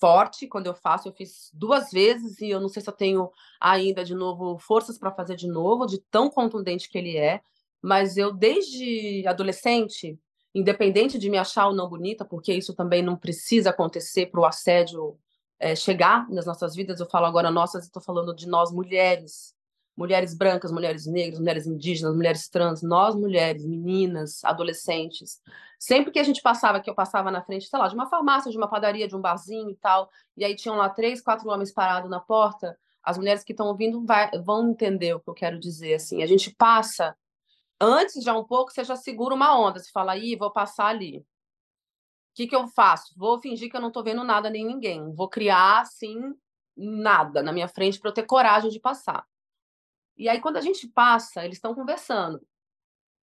[0.00, 1.06] forte quando eu faço.
[1.06, 4.98] Eu fiz duas vezes e eu não sei se eu tenho ainda de novo forças
[4.98, 7.40] para fazer de novo, de tão contundente que ele é.
[7.80, 10.18] Mas eu, desde adolescente,
[10.54, 14.44] independente de me achar ou não bonita, porque isso também não precisa acontecer para o
[14.44, 15.18] assédio
[15.58, 19.54] é, chegar nas nossas vidas, eu falo agora nossas, estou falando de nós mulheres,
[19.96, 25.40] mulheres brancas, mulheres negras, mulheres indígenas, mulheres trans, nós mulheres, meninas, adolescentes.
[25.78, 28.50] Sempre que a gente passava, que eu passava na frente, sei lá, de uma farmácia,
[28.50, 31.72] de uma padaria, de um barzinho e tal, e aí tinham lá três, quatro homens
[31.72, 35.58] parados na porta, as mulheres que estão ouvindo vai, vão entender o que eu quero
[35.58, 35.94] dizer.
[35.94, 37.16] Assim, a gente passa,
[37.82, 41.18] antes já um pouco, você já segura uma onda, você fala, aí, vou passar ali.
[41.18, 41.24] O
[42.34, 43.12] que, que eu faço?
[43.16, 45.12] Vou fingir que eu não estou vendo nada nem ninguém.
[45.14, 46.34] Vou criar, assim,
[46.76, 49.26] nada na minha frente para eu ter coragem de passar.
[50.16, 52.40] E aí, quando a gente passa, eles estão conversando.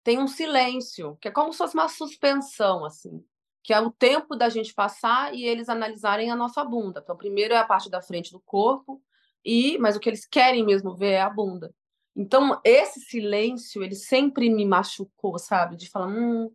[0.04, 3.24] Tem um silêncio, que é como se fosse uma suspensão, assim,
[3.64, 7.02] que é o tempo da gente passar e eles analisarem a nossa bunda.
[7.04, 9.02] Então, primeiro é a parte da frente do corpo,
[9.44, 11.74] e mas o que eles querem mesmo ver é a bunda.
[12.20, 15.78] Então, esse silêncio, ele sempre me machucou, sabe?
[15.78, 16.54] De falar, hum,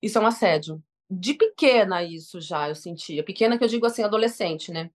[0.00, 0.82] isso é um assédio.
[1.10, 3.22] De pequena, isso já eu sentia.
[3.22, 4.90] Pequena que eu digo assim, adolescente, né?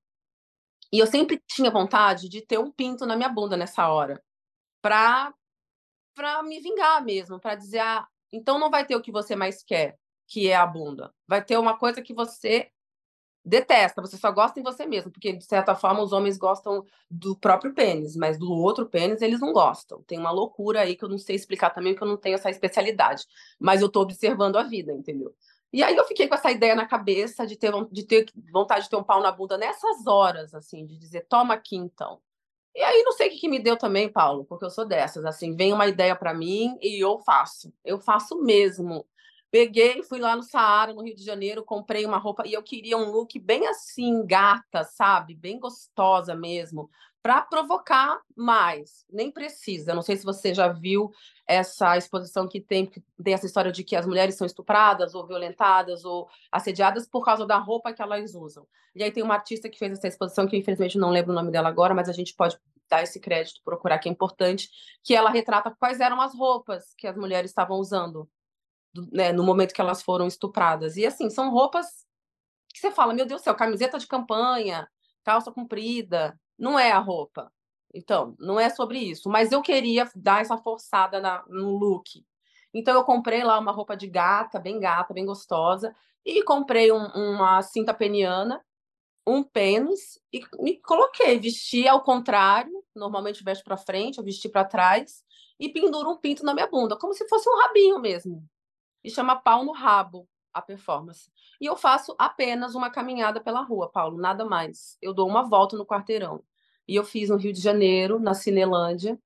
[0.91, 4.23] E eu sempre tinha vontade de ter um pinto na minha bunda nessa hora
[4.81, 5.33] para
[6.15, 9.63] para me vingar mesmo, para dizer, ah, então não vai ter o que você mais
[9.63, 11.13] quer, que é a bunda.
[11.27, 12.71] Vai ter uma coisa que você
[13.47, 17.35] detesta, você só gosta em você mesmo, porque de certa forma os homens gostam do
[17.35, 20.03] próprio pênis, mas do outro pênis eles não gostam.
[20.03, 22.49] Tem uma loucura aí que eu não sei explicar também, porque eu não tenho essa
[22.49, 23.25] especialidade,
[23.59, 25.33] mas eu estou observando a vida, entendeu?
[25.71, 28.89] E aí eu fiquei com essa ideia na cabeça de ter, de ter vontade de
[28.89, 32.19] ter um pau na bunda nessas horas, assim, de dizer, toma aqui então.
[32.75, 35.25] E aí não sei o que, que me deu também, Paulo, porque eu sou dessas,
[35.25, 37.73] assim, vem uma ideia para mim e eu faço.
[37.83, 39.05] Eu faço mesmo.
[39.49, 42.97] Peguei, fui lá no Saara, no Rio de Janeiro, comprei uma roupa e eu queria
[42.97, 45.33] um look bem assim, gata, sabe?
[45.33, 46.89] Bem gostosa mesmo,
[47.23, 49.05] para provocar mais.
[49.09, 49.95] Nem precisa.
[49.95, 51.11] Não sei se você já viu
[51.47, 55.25] essa exposição que tem, que tem essa história de que as mulheres são estupradas ou
[55.25, 58.67] violentadas ou assediadas por causa da roupa que elas usam.
[58.93, 61.51] E aí tem uma artista que fez essa exposição, que infelizmente não lembro o nome
[61.51, 64.69] dela agora, mas a gente pode dar esse crédito, procurar que é importante,
[65.03, 68.29] que ela retrata quais eram as roupas que as mulheres estavam usando
[69.11, 70.97] né, no momento que elas foram estupradas.
[70.97, 72.05] E assim, são roupas
[72.73, 74.87] que você fala, meu Deus do céu, camiseta de campanha,
[75.23, 77.51] calça comprida, não é a roupa.
[77.93, 79.29] Então, não é sobre isso.
[79.29, 82.23] Mas eu queria dar essa forçada na, no look.
[82.73, 87.05] Então, eu comprei lá uma roupa de gata, bem gata, bem gostosa, e comprei um,
[87.15, 88.63] uma cinta peniana,
[89.25, 94.65] um pênis, e me coloquei, vesti ao contrário, normalmente veste para frente, eu vesti para
[94.65, 95.23] trás,
[95.59, 98.47] e penduro um pinto na minha bunda, como se fosse um rabinho mesmo.
[99.07, 101.31] E chama pau no rabo a performance.
[101.61, 104.97] E eu faço apenas uma caminhada pela rua, Paulo, nada mais.
[105.01, 106.43] Eu dou uma volta no quarteirão.
[106.85, 109.17] E eu fiz no Rio de Janeiro, na Cinelândia,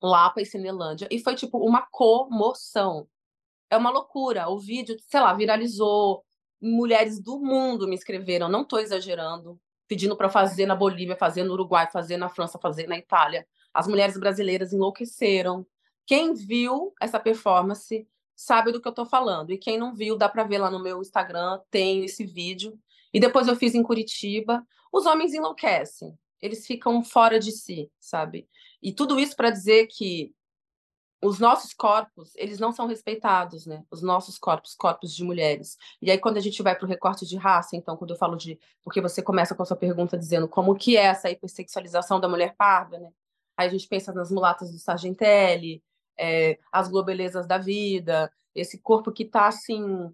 [0.00, 3.08] Lapa e Cinelândia, e foi tipo uma comoção.
[3.68, 4.48] É uma loucura.
[4.48, 6.24] O vídeo, sei lá, viralizou.
[6.62, 11.54] Mulheres do mundo me escreveram, não estou exagerando, pedindo para fazer na Bolívia, fazer no
[11.54, 13.44] Uruguai, fazer na França, fazer na Itália.
[13.72, 15.66] As mulheres brasileiras enlouqueceram.
[16.06, 19.50] Quem viu essa performance sabe do que eu estou falando.
[19.50, 22.78] E quem não viu, dá para ver lá no meu Instagram, tem esse vídeo.
[23.12, 24.66] E depois eu fiz em Curitiba.
[24.92, 28.46] Os homens enlouquecem eles ficam fora de si, sabe?
[28.82, 30.34] E tudo isso para dizer que
[31.22, 33.82] os nossos corpos, eles não são respeitados, né?
[33.90, 35.78] Os nossos corpos, corpos de mulheres.
[36.02, 38.36] E aí quando a gente vai para o recorte de raça, então quando eu falo
[38.36, 42.28] de, porque você começa com a sua pergunta dizendo como que é essa hipersexualização da
[42.28, 43.08] mulher parda, né?
[43.56, 45.82] Aí a gente pensa nas mulatas do Sargentelli,
[46.18, 50.12] é, as globelezas da vida, esse corpo que tá assim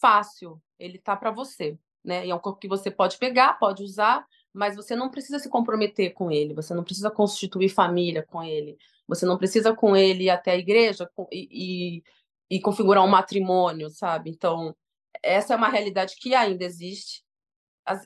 [0.00, 2.26] fácil, ele tá para você, né?
[2.26, 5.48] E é um corpo que você pode pegar, pode usar, mas você não precisa se
[5.48, 10.24] comprometer com ele, você não precisa constituir família com ele, você não precisa com ele
[10.24, 12.02] ir até a igreja e,
[12.50, 14.30] e, e configurar um matrimônio, sabe?
[14.30, 14.76] Então,
[15.22, 17.24] essa é uma realidade que ainda existe,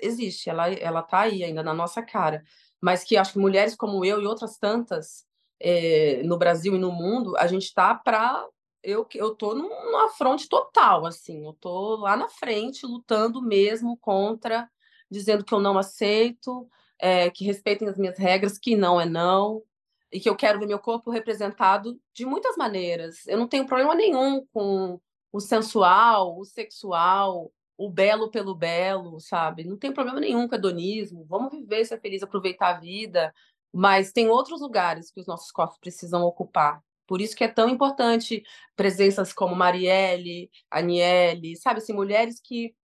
[0.01, 2.45] existe, ela ela tá aí ainda na nossa cara,
[2.81, 5.27] mas que acho que mulheres como eu e outras tantas
[5.63, 8.47] é, no Brasil e no mundo, a gente está para
[8.83, 14.69] eu eu tô numa fronte total assim, eu tô lá na frente lutando mesmo contra
[15.13, 16.67] dizendo que eu não aceito,
[16.99, 19.63] é, que respeitem as minhas regras, que não é não,
[20.11, 23.27] e que eu quero ver meu corpo representado de muitas maneiras.
[23.27, 29.65] Eu não tenho problema nenhum com o sensual, o sexual, o belo pelo belo, sabe?
[29.65, 31.25] Não tem problema nenhum com hedonismo.
[31.25, 33.35] Vamos viver, ser feliz, aproveitar a vida.
[33.73, 36.83] Mas tem outros lugares que os nossos corpos precisam ocupar.
[37.07, 38.43] Por isso que é tão importante
[38.77, 41.79] presenças como Marielle, Aniele, sabe?
[41.79, 42.75] Assim, mulheres que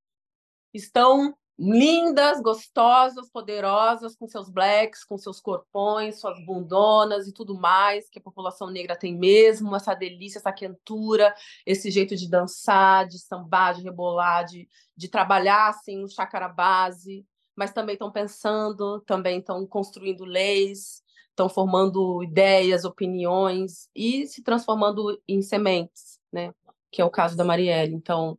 [0.73, 8.09] estão lindas, gostosas, poderosas, com seus blacks, com seus corpões, suas bundonas e tudo mais,
[8.09, 11.35] que a população negra tem mesmo, essa delícia, essa quentura,
[11.67, 17.27] esse jeito de dançar, de sambar, de rebolar, de, de trabalhar assim, o chácara base,
[17.59, 25.21] mas também estão pensando, também estão construindo leis, estão formando ideias, opiniões e se transformando
[25.27, 26.55] em sementes, né?
[26.91, 27.95] Que é o caso da Marielle.
[27.95, 28.39] Então,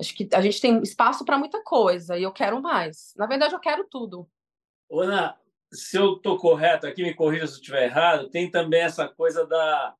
[0.00, 3.12] Acho que a gente tem espaço para muita coisa e eu quero mais.
[3.16, 4.28] Na verdade, eu quero tudo.
[4.92, 5.36] Ana,
[5.72, 9.44] se eu estou correto aqui, me corrija se eu estiver errado, tem também essa coisa
[9.44, 9.94] da,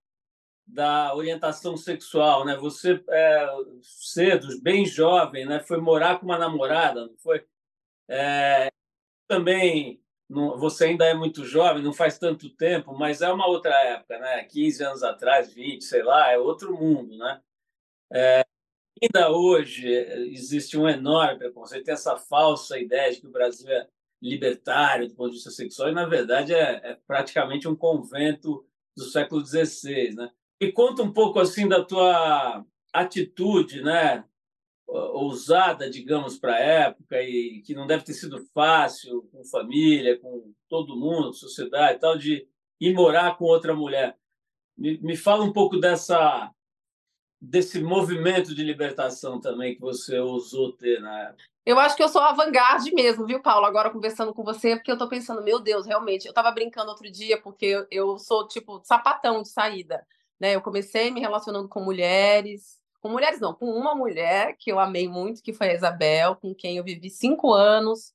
[0.65, 2.57] da orientação sexual, né?
[2.57, 3.49] Você, é,
[3.83, 5.59] cedo, bem jovem, né?
[5.59, 7.45] foi morar com uma namorada, não foi?
[8.09, 8.71] É,
[9.29, 13.75] também, não, você ainda é muito jovem, não faz tanto tempo, mas é uma outra
[13.85, 14.45] época, né?
[14.45, 17.41] 15 anos atrás, 20, sei lá, é outro mundo, né?
[18.13, 18.45] É,
[19.03, 23.69] ainda hoje eh, existe um enorme preconceito, tem essa falsa ideia de que o Brasil
[23.71, 23.89] é
[24.23, 28.67] libertário do ponto de vista sexual, e na verdade é, é praticamente um convento
[28.97, 30.31] do século XVI, né?
[30.61, 34.25] E conta um pouco assim da tua atitude, né?
[34.89, 40.53] Ousada, digamos, para a época e que não deve ter sido fácil com família, com
[40.69, 42.49] todo mundo, sociedade, tal, de
[42.81, 44.17] ir morar com outra mulher.
[44.77, 46.51] Me, me fala um pouco dessa
[47.41, 51.45] desse movimento de libertação também que você ousou ter na época?
[51.65, 53.67] Eu acho que eu sou avant-garde mesmo, viu, Paulo?
[53.67, 56.27] Agora conversando com você, porque eu tô pensando, meu Deus, realmente.
[56.27, 60.05] Eu tava brincando outro dia, porque eu sou, tipo, sapatão de saída.
[60.41, 60.57] Né?
[60.57, 65.09] Eu comecei me relacionando com mulheres, com mulheres não, com uma mulher que eu amei
[65.09, 68.13] muito, que foi a Isabel, com quem eu vivi cinco anos.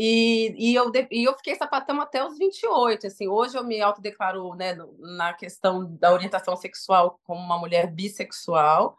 [0.00, 3.08] E, e, eu, e eu fiquei sapatão até os 28.
[3.08, 8.96] Assim, hoje eu me autodeclaro né, na questão da orientação sexual como uma mulher bissexual,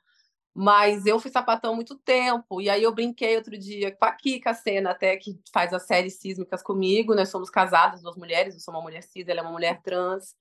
[0.54, 2.60] mas eu fui sapatão muito tempo.
[2.60, 6.20] E aí eu brinquei outro dia com a Kika Sena, até que faz as séries
[6.20, 7.16] sísmicas comigo.
[7.16, 10.36] Nós somos casadas, duas mulheres, eu sou uma mulher cis, ela é uma mulher trans.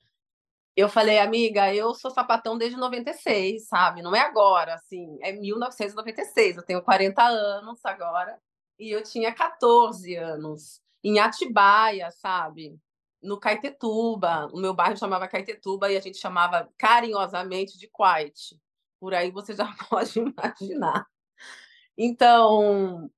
[0.78, 4.00] Eu falei, amiga, eu sou sapatão desde 96, sabe?
[4.00, 6.56] Não é agora, assim, é 1996.
[6.56, 8.38] Eu tenho 40 anos agora
[8.78, 12.78] e eu tinha 14 anos, em Atibaia, sabe?
[13.20, 14.46] No Caetetuba.
[14.52, 18.56] O meu bairro chamava Caetetuba e a gente chamava carinhosamente de Quiet.
[19.00, 21.08] Por aí você já pode imaginar.
[21.96, 23.10] Então,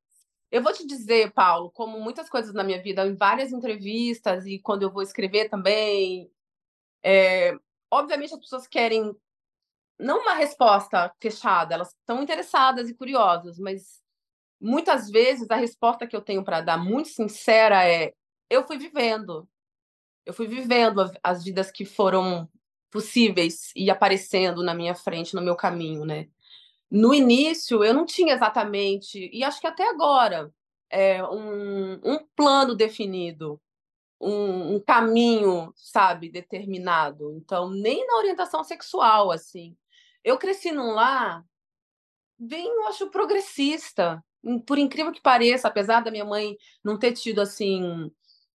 [0.50, 4.58] eu vou te dizer, Paulo, como muitas coisas na minha vida, em várias entrevistas e
[4.58, 6.32] quando eu vou escrever também,
[7.02, 7.56] é,
[7.90, 9.14] obviamente as pessoas querem
[9.98, 14.02] não uma resposta fechada, elas estão interessadas e curiosas, mas
[14.60, 18.14] muitas vezes a resposta que eu tenho para dar, muito sincera, é:
[18.48, 19.48] eu fui vivendo.
[20.26, 22.48] Eu fui vivendo as vidas que foram
[22.90, 26.28] possíveis e aparecendo na minha frente, no meu caminho, né?
[26.90, 30.52] No início, eu não tinha exatamente, e acho que até agora,
[30.90, 33.60] é, um, um plano definido,
[34.20, 37.32] um, um, caminho, sabe, determinado.
[37.32, 39.76] Então, nem na orientação sexual, assim.
[40.22, 41.44] Eu cresci num lar
[42.38, 44.22] bem, eu acho, progressista.
[44.66, 48.10] Por incrível que pareça, apesar da minha mãe não ter tido, assim,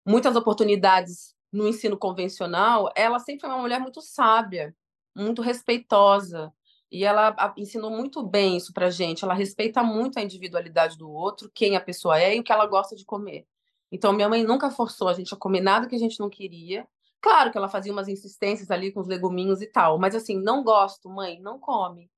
[0.06, 4.76] muitas oportunidades no ensino convencional, ela sempre foi uma mulher muito sábia,
[5.16, 6.54] muito respeitosa.
[6.92, 9.24] E ela ensinou muito bem isso pra gente.
[9.24, 12.66] Ela respeita muito a individualidade do outro, quem a pessoa é e o que ela
[12.68, 13.48] gosta de comer.
[13.96, 16.86] Então, minha mãe nunca forçou a gente a comer nada que a gente não queria.
[17.22, 20.66] Claro que ela fazia umas insistências ali com os leguminhos e tal, mas assim, não
[20.66, 22.12] gosto, mãe, não come.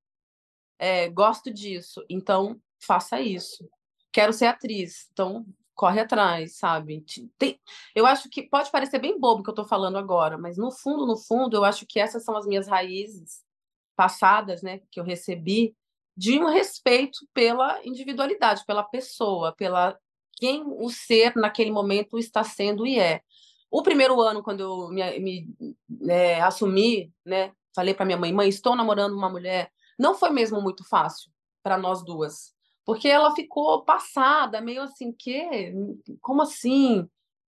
[0.79, 3.69] É, gosto disso, então faça isso.
[4.11, 7.05] Quero ser atriz, então corre atrás, sabe?
[7.37, 7.59] Tem,
[7.93, 10.71] eu acho que pode parecer bem bobo o que eu estou falando agora, mas no
[10.71, 13.43] fundo, no fundo, eu acho que essas são as minhas raízes
[13.95, 15.75] passadas, né, que eu recebi
[16.15, 19.95] de um respeito pela individualidade, pela pessoa, pela
[20.37, 23.21] quem o ser naquele momento está sendo e é.
[23.69, 25.55] O primeiro ano, quando eu me, me
[26.09, 30.61] é, assumi, né, falei para minha mãe, mãe, estou namorando uma mulher, não foi mesmo
[30.61, 31.31] muito fácil
[31.61, 32.53] para nós duas,
[32.85, 35.73] porque ela ficou passada, meio assim, que,
[36.21, 37.09] como assim?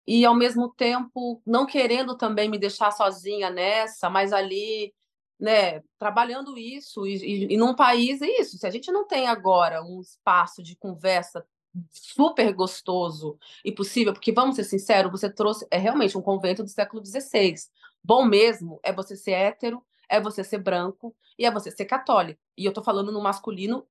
[0.05, 4.93] E ao mesmo tempo não querendo também me deixar sozinha nessa, mas ali,
[5.39, 8.57] né, trabalhando isso e, e, e num país é isso.
[8.57, 11.43] Se a gente não tem agora um espaço de conversa
[11.89, 16.69] super gostoso e possível, porque vamos ser sinceros, você trouxe é realmente um convento do
[16.69, 17.55] século XVI.
[18.03, 22.39] Bom mesmo é você ser hétero, é você ser branco e é você ser católico.
[22.57, 23.87] E eu tô falando no masculino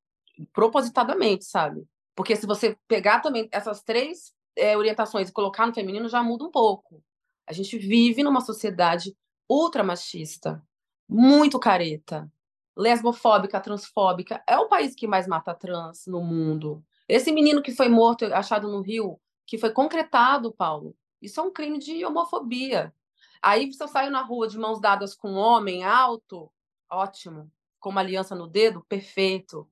[0.53, 1.87] propositadamente, sabe?
[2.15, 6.45] Porque se você pegar também essas três é, orientações e colocar no feminino, já muda
[6.45, 7.03] um pouco.
[7.47, 9.17] A gente vive numa sociedade
[9.49, 10.63] ultra machista,
[11.09, 12.31] muito careta,
[12.77, 14.43] lesbofóbica, transfóbica.
[14.47, 16.85] É o país que mais mata trans no mundo.
[17.09, 21.53] Esse menino que foi morto, achado no Rio, que foi concretado, Paulo, isso é um
[21.53, 22.95] crime de homofobia.
[23.41, 26.51] Aí você saiu na rua de mãos dadas com um homem alto,
[26.91, 27.51] ótimo,
[27.81, 29.69] com uma aliança no dedo, perfeito.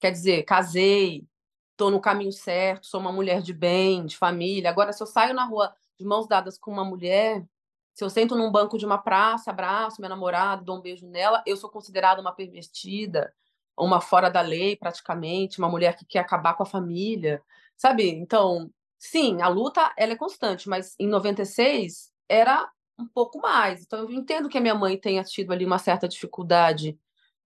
[0.00, 1.26] Quer dizer, casei,
[1.70, 4.70] estou no caminho certo, sou uma mulher de bem, de família.
[4.70, 7.46] Agora, se eu saio na rua de mãos dadas com uma mulher,
[7.94, 11.42] se eu sento num banco de uma praça, abraço minha namorada, dou um beijo nela,
[11.46, 13.32] eu sou considerada uma pervertida,
[13.78, 17.42] uma fora da lei, praticamente, uma mulher que quer acabar com a família,
[17.76, 18.08] sabe?
[18.08, 22.68] Então, sim, a luta ela é constante, mas em 96 era
[22.98, 23.82] um pouco mais.
[23.82, 26.98] Então, eu entendo que a minha mãe tenha tido ali uma certa dificuldade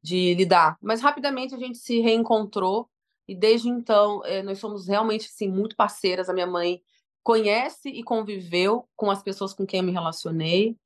[0.02, 2.88] de lidar, mas rapidamente a gente se reencontrou
[3.26, 6.28] e desde então eh, nós somos realmente assim, muito parceiras.
[6.28, 6.80] A minha mãe
[7.22, 10.76] conhece e conviveu com as pessoas com quem eu me relacionei,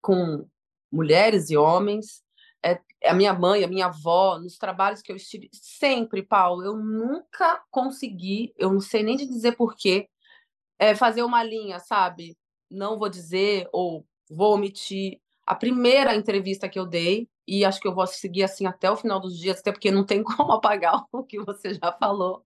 [0.00, 0.46] com
[0.90, 2.21] mulheres e homens,
[2.64, 6.76] é, a minha mãe, a minha avó, nos trabalhos que eu estive, sempre, Paulo, eu
[6.76, 10.08] nunca consegui, eu não sei nem dizer porquê,
[10.78, 12.36] é, fazer uma linha, sabe?
[12.70, 17.88] Não vou dizer ou vou omitir a primeira entrevista que eu dei, e acho que
[17.88, 21.04] eu vou seguir assim até o final dos dias, até porque não tem como apagar
[21.12, 22.44] o que você já falou.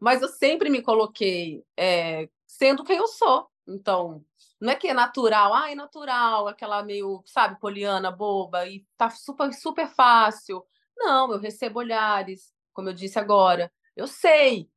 [0.00, 3.48] Mas eu sempre me coloquei é, sendo quem eu sou.
[3.66, 4.24] Então,
[4.60, 9.10] não é que é natural, ah, é natural, aquela meio, sabe, poliana, boba, e tá
[9.10, 10.64] super, super fácil.
[10.96, 13.72] Não, eu recebo olhares, como eu disse agora.
[13.96, 14.68] Eu sei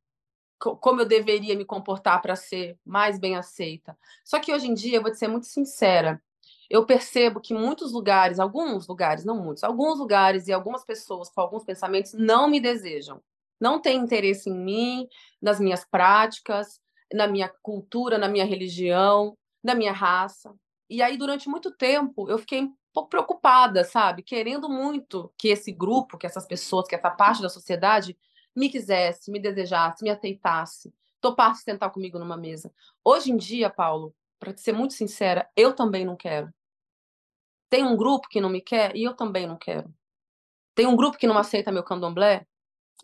[0.58, 3.98] como eu deveria me comportar para ser mais bem aceita.
[4.24, 6.22] Só que hoje em dia, eu vou te ser muito sincera,
[6.70, 11.40] eu percebo que muitos lugares, alguns lugares, não muitos, alguns lugares e algumas pessoas com
[11.40, 13.20] alguns pensamentos não me desejam.
[13.60, 15.08] Não têm interesse em mim,
[15.40, 16.80] nas minhas práticas,
[17.12, 20.54] na minha cultura, na minha religião, da minha raça.
[20.88, 24.22] E aí, durante muito tempo, eu fiquei um pouco preocupada, sabe?
[24.22, 28.16] Querendo muito que esse grupo, que essas pessoas, que essa parte da sociedade
[28.54, 32.72] me quisesse, me desejasse, me aceitasse, topasse sentar comigo numa mesa.
[33.02, 36.52] Hoje em dia, Paulo, para ser muito sincera, eu também não quero.
[37.70, 39.92] Tem um grupo que não me quer e eu também não quero.
[40.74, 42.46] Tem um grupo que não aceita meu candomblé.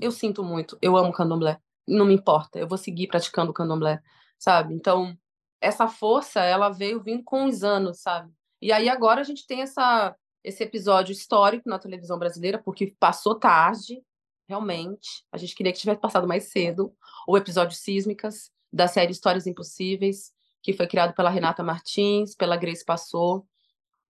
[0.01, 1.61] Eu sinto muito, eu amo candomblé.
[1.87, 4.03] Não me importa, eu vou seguir praticando candomblé,
[4.39, 4.75] sabe?
[4.75, 5.17] Então,
[5.61, 8.33] essa força, ela veio vindo com os anos, sabe?
[8.61, 13.35] E aí agora a gente tem essa esse episódio histórico na televisão brasileira, porque passou
[13.35, 14.03] tarde,
[14.49, 15.25] realmente.
[15.31, 16.95] A gente queria que tivesse passado mais cedo.
[17.27, 20.33] O episódio Sísmicas, da série Histórias Impossíveis,
[20.63, 23.47] que foi criado pela Renata Martins, pela Grace Passou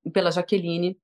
[0.04, 0.98] e pela Jaqueline.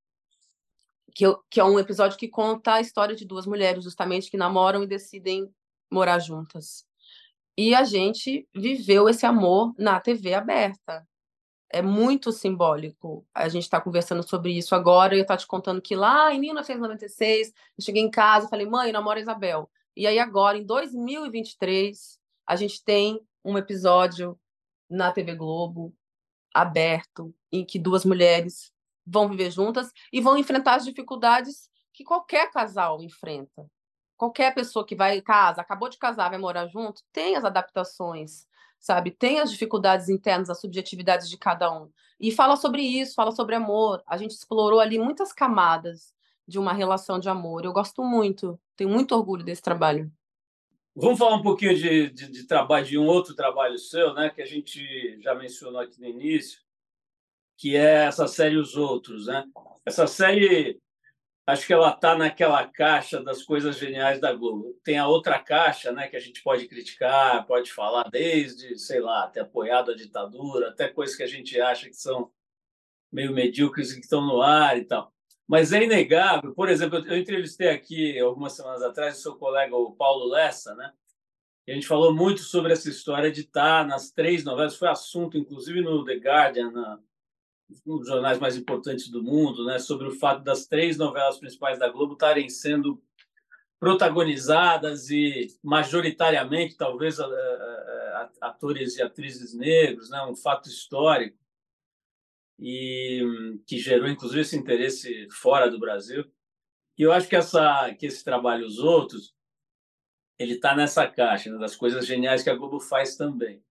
[1.14, 4.82] Que, que é um episódio que conta a história de duas mulheres, justamente, que namoram
[4.82, 5.53] e decidem
[5.90, 6.84] morar juntas.
[7.57, 11.07] E a gente viveu esse amor na TV aberta
[11.74, 13.26] é muito simbólico.
[13.34, 17.48] A gente está conversando sobre isso agora eu estou te contando que lá em 1996
[17.76, 19.68] eu cheguei em casa e falei, mãe, namora Isabel.
[19.96, 24.38] E aí agora, em 2023, a gente tem um episódio
[24.88, 25.92] na TV Globo
[26.55, 28.72] aberto em que duas mulheres
[29.05, 33.68] vão viver juntas e vão enfrentar as dificuldades que qualquer casal enfrenta.
[34.16, 38.46] Qualquer pessoa que vai casa, acabou de casar, vai morar junto, tem as adaptações
[38.84, 39.10] sabe?
[39.10, 41.90] Tem as dificuldades internas, as subjetividades de cada um.
[42.20, 44.02] E fala sobre isso, fala sobre amor.
[44.06, 46.12] A gente explorou ali muitas camadas
[46.46, 47.64] de uma relação de amor.
[47.64, 50.12] Eu gosto muito, tenho muito orgulho desse trabalho.
[50.94, 54.42] Vamos falar um pouquinho de, de, de, trabalho, de um outro trabalho seu, né, que
[54.42, 56.60] a gente já mencionou aqui no início,
[57.56, 59.28] que é essa série Os Outros.
[59.28, 59.46] Né?
[59.86, 60.78] Essa série
[61.47, 64.78] acho que ela está naquela caixa das coisas geniais da Globo.
[64.82, 69.26] Tem a outra caixa, né, que a gente pode criticar, pode falar desde, sei lá,
[69.28, 72.30] ter apoiado a ditadura, até coisas que a gente acha que são
[73.12, 75.12] meio medíocres e que estão no ar e tal.
[75.47, 79.92] Mas é inegável, por exemplo, eu entrevistei aqui algumas semanas atrás o seu colega o
[79.92, 80.90] Paulo Lessa, né?
[81.66, 85.36] E a gente falou muito sobre essa história de estar nas três novelas, foi assunto
[85.36, 86.99] inclusive no The Guardian, na,
[87.86, 91.78] um dos jornais mais importantes do mundo, né, sobre o fato das três novelas principais
[91.78, 93.02] da Globo estarem sendo
[93.80, 97.18] protagonizadas e majoritariamente, talvez,
[98.40, 101.36] atores e atrizes negros, né, um fato histórico
[102.58, 106.24] e que gerou inclusive esse interesse fora do Brasil.
[106.96, 109.34] E eu acho que essa que esse trabalho os outros
[110.38, 113.62] ele está nessa caixa né, das coisas geniais que a Globo faz também.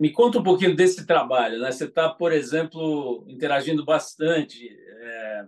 [0.00, 1.60] Me conta um pouquinho desse trabalho.
[1.60, 1.70] Né?
[1.70, 5.44] Você está, por exemplo, interagindo bastante, é,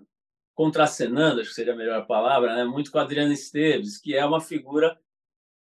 [0.55, 2.64] contracenando, acho que seria a melhor palavra, né?
[2.64, 4.98] muito com a Adriana Esteves, que é uma figura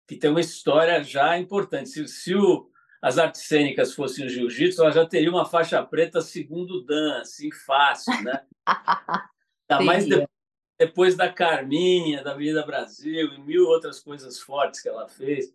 [0.06, 1.88] que tem uma história já importante.
[1.88, 2.70] Se, se o,
[3.02, 7.50] as artes cênicas fossem o jiu-jitsu, ela já teria uma faixa preta segundo dan, assim,
[7.50, 8.44] fácil, né?
[9.70, 10.28] Ainda mais depois,
[10.78, 15.54] depois da Carminha, da Avenida Brasil e mil outras coisas fortes que ela fez.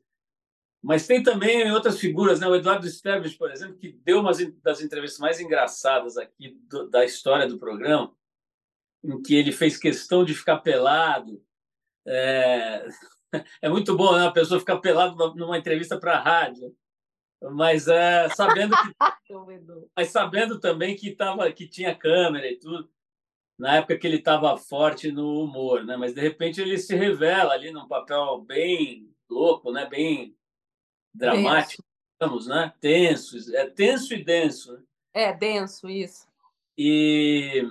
[0.87, 2.47] Mas tem também outras figuras, né?
[2.47, 4.31] O Eduardo Esteves, por exemplo, que deu uma
[4.63, 8.15] das entrevistas mais engraçadas aqui do, da história do programa,
[9.03, 11.43] em que ele fez questão de ficar pelado.
[12.07, 12.87] É,
[13.61, 14.29] é muito bom, né?
[14.29, 16.73] A pessoa ficar pelado numa entrevista para a rádio,
[17.51, 18.95] mas é, sabendo que,
[19.97, 22.89] mas sabendo também que tava, que tinha câmera e tudo.
[23.59, 25.97] Na época que ele estava forte no humor, né?
[25.97, 29.85] Mas de repente ele se revela ali num papel bem louco, né?
[29.85, 30.37] Bem
[31.17, 31.83] dramático,
[32.21, 32.73] digamos, né?
[32.81, 34.73] Tenso, é tenso e denso.
[34.73, 34.83] Né?
[35.15, 36.27] É, denso, isso.
[36.77, 37.67] E,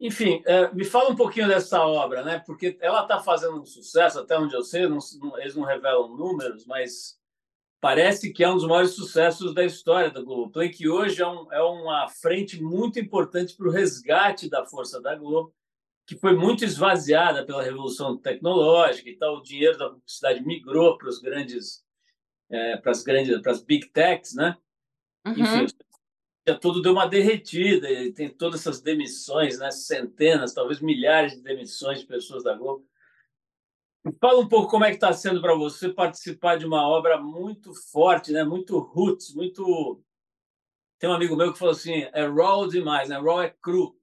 [0.00, 2.42] enfim, é, me fala um pouquinho dessa obra, né?
[2.44, 4.98] Porque ela está fazendo um sucesso, até onde eu sei, não,
[5.38, 7.18] eles não revelam números, mas
[7.80, 11.52] parece que é um dos maiores sucessos da história da Globoplay, que hoje é, um,
[11.52, 15.54] é uma frente muito importante para o resgate da força da Globo,
[16.04, 19.36] que foi muito esvaziada pela revolução tecnológica e tal.
[19.36, 21.85] O dinheiro da publicidade migrou para os grandes
[22.50, 24.56] é, para as grandes, para as big techs, né?
[25.26, 25.32] Uhum.
[25.32, 25.66] Enfim,
[26.46, 29.70] já tudo deu uma derretida e tem todas essas demissões, né?
[29.70, 32.86] Centenas, talvez milhares de demissões de pessoas da Globo.
[34.20, 37.74] Fala um pouco como é que está sendo para você participar de uma obra muito
[37.90, 38.44] forte, né?
[38.44, 40.00] Muito roots, muito.
[40.98, 43.16] Tem um amigo meu que falou assim: é raw demais, né?
[43.18, 43.98] Raw é cru.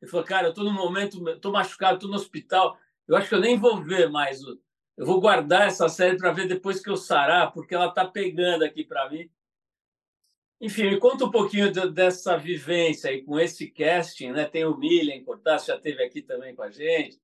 [0.00, 2.78] Ele falou, cara, eu estou no momento, estou machucado, estou no hospital,
[3.08, 4.56] eu acho que eu nem vou ver mais o,
[4.98, 8.64] eu vou guardar essa série para ver depois que eu sarar, porque ela está pegando
[8.64, 9.30] aqui para mim.
[10.60, 14.44] Enfim, me conta um pouquinho de, dessa vivência aí com esse casting, né?
[14.44, 17.16] Tem o Milian Cortaz, já teve aqui também com a gente.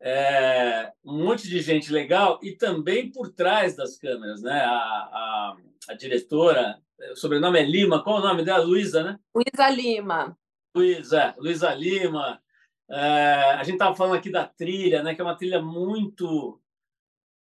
[0.00, 4.64] É, um monte de gente legal e também por trás das câmeras, né?
[4.64, 5.56] A, a,
[5.90, 8.64] a diretora, o sobrenome é Lima, qual é o nome dela?
[8.64, 9.20] Luísa, né?
[9.32, 10.36] Luísa Lima.
[10.74, 12.42] Luísa, Luísa Lima.
[12.90, 15.14] É, a gente estava falando aqui da trilha, né?
[15.14, 16.60] Que é uma trilha muito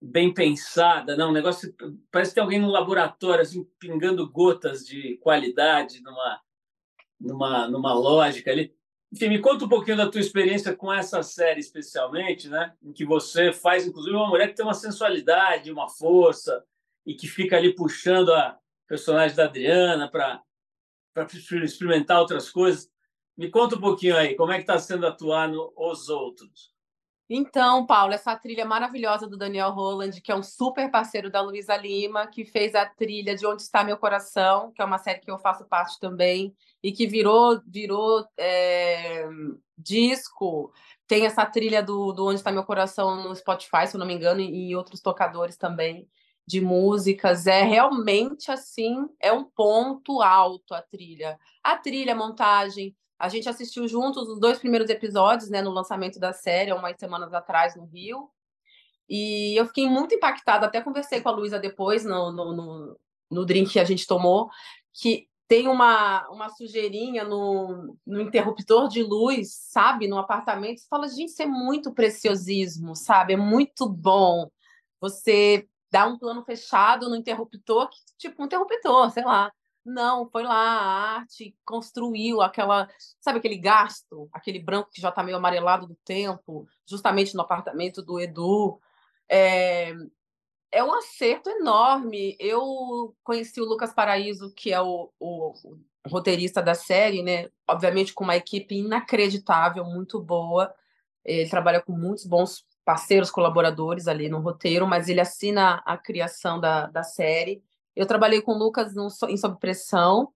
[0.06, 1.74] bem pensada, não, um negócio
[2.12, 6.42] parece que tem alguém no laboratório assim pingando gotas de qualidade numa
[7.18, 8.76] numa numa lógica ali.
[9.14, 12.74] Enfim, me conta um pouquinho da tua experiência com essa série especialmente, né?
[12.84, 16.66] Em que você faz inclusive uma mulher que tem uma sensualidade, uma força
[17.06, 20.42] e que fica ali puxando a personagem da Adriana para
[21.14, 21.28] para
[21.64, 22.92] experimentar outras coisas.
[23.38, 26.73] Me conta um pouquinho aí, como é que está sendo atuar no Os Outros?
[27.30, 31.76] Então, Paulo, essa trilha maravilhosa do Daniel Roland, que é um super parceiro da Luísa
[31.78, 35.32] Lima, que fez a trilha de Onde Está Meu Coração, que é uma série que
[35.32, 36.54] eu faço parte também,
[36.84, 39.26] e que virou, virou é,
[39.78, 40.72] disco.
[41.08, 44.14] Tem essa trilha do, do Onde Está Meu Coração no Spotify, se eu não me
[44.14, 46.10] engano, e outros tocadores também
[46.46, 47.48] de músicas.
[47.48, 51.40] É realmente assim, é um ponto alto a trilha.
[51.64, 56.20] A trilha, a montagem, a gente assistiu juntos os dois primeiros episódios, né, no lançamento
[56.20, 58.30] da série, umas semanas atrás, no Rio.
[59.08, 63.00] E eu fiquei muito impactada, até conversei com a Luísa depois, no, no, no,
[63.32, 64.50] no drink que a gente tomou,
[64.92, 70.82] que tem uma, uma sujeirinha no, no interruptor de luz, sabe, no apartamento.
[70.82, 73.36] Você fala, gente, isso é muito preciosismo, sabe?
[73.36, 74.52] É muito bom
[75.00, 79.50] você dar um plano fechado no interruptor, que, tipo um interruptor, sei lá.
[79.86, 82.88] Não, foi lá a arte, construiu aquela,
[83.20, 88.02] sabe aquele gasto, aquele branco que já está meio amarelado do tempo, justamente no apartamento
[88.02, 88.80] do Edu.
[89.30, 89.94] É,
[90.72, 92.38] é um acerto enorme.
[92.40, 95.54] Eu conheci o Lucas Paraíso, que é o, o,
[96.06, 97.50] o roteirista da série, né?
[97.68, 100.74] Obviamente com uma equipe inacreditável, muito boa.
[101.26, 106.60] Ele trabalha com muitos bons parceiros, colaboradores ali no roteiro, mas ele assina a criação
[106.60, 107.64] da, da série.
[107.96, 110.30] Eu trabalhei com o Lucas no, em Sob Pressão,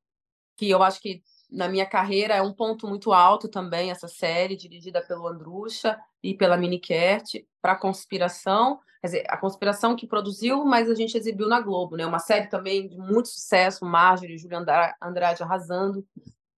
[0.55, 4.55] que eu acho que na minha carreira é um ponto muito alto também, essa série,
[4.55, 8.79] dirigida pelo Andrucha e pela Minikert, para Conspiração.
[9.01, 12.05] Quer dizer, a Conspiração que produziu, mas a gente exibiu na Globo, né?
[12.05, 14.65] Uma série também de muito sucesso, Marjorie, Julian
[15.01, 16.05] Andrade arrasando.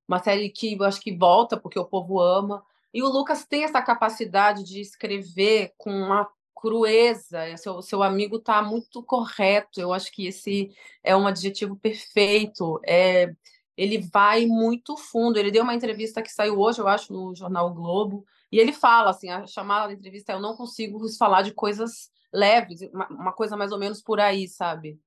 [0.08, 2.64] Uma série que eu acho que volta porque o povo ama.
[2.92, 6.28] E o Lucas tem essa capacidade de escrever com uma
[6.60, 11.76] crueza, é, seu, seu amigo está muito correto, eu acho que esse é um adjetivo
[11.78, 12.80] perfeito.
[12.86, 13.34] É,
[13.78, 15.38] ele vai muito fundo.
[15.40, 18.74] Ele deu uma entrevista que saiu hoje, eu acho, no jornal o Globo, e ele
[18.74, 23.08] fala assim: a chamada da entrevista é eu não consigo falar de coisas leves, uma,
[23.08, 25.00] uma coisa mais ou menos por aí, sabe?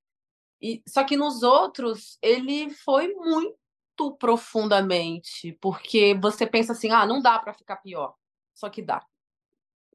[0.61, 7.21] E, só que nos outros ele foi muito profundamente, porque você pensa assim, ah, não
[7.21, 8.15] dá para ficar pior.
[8.55, 9.05] Só que dá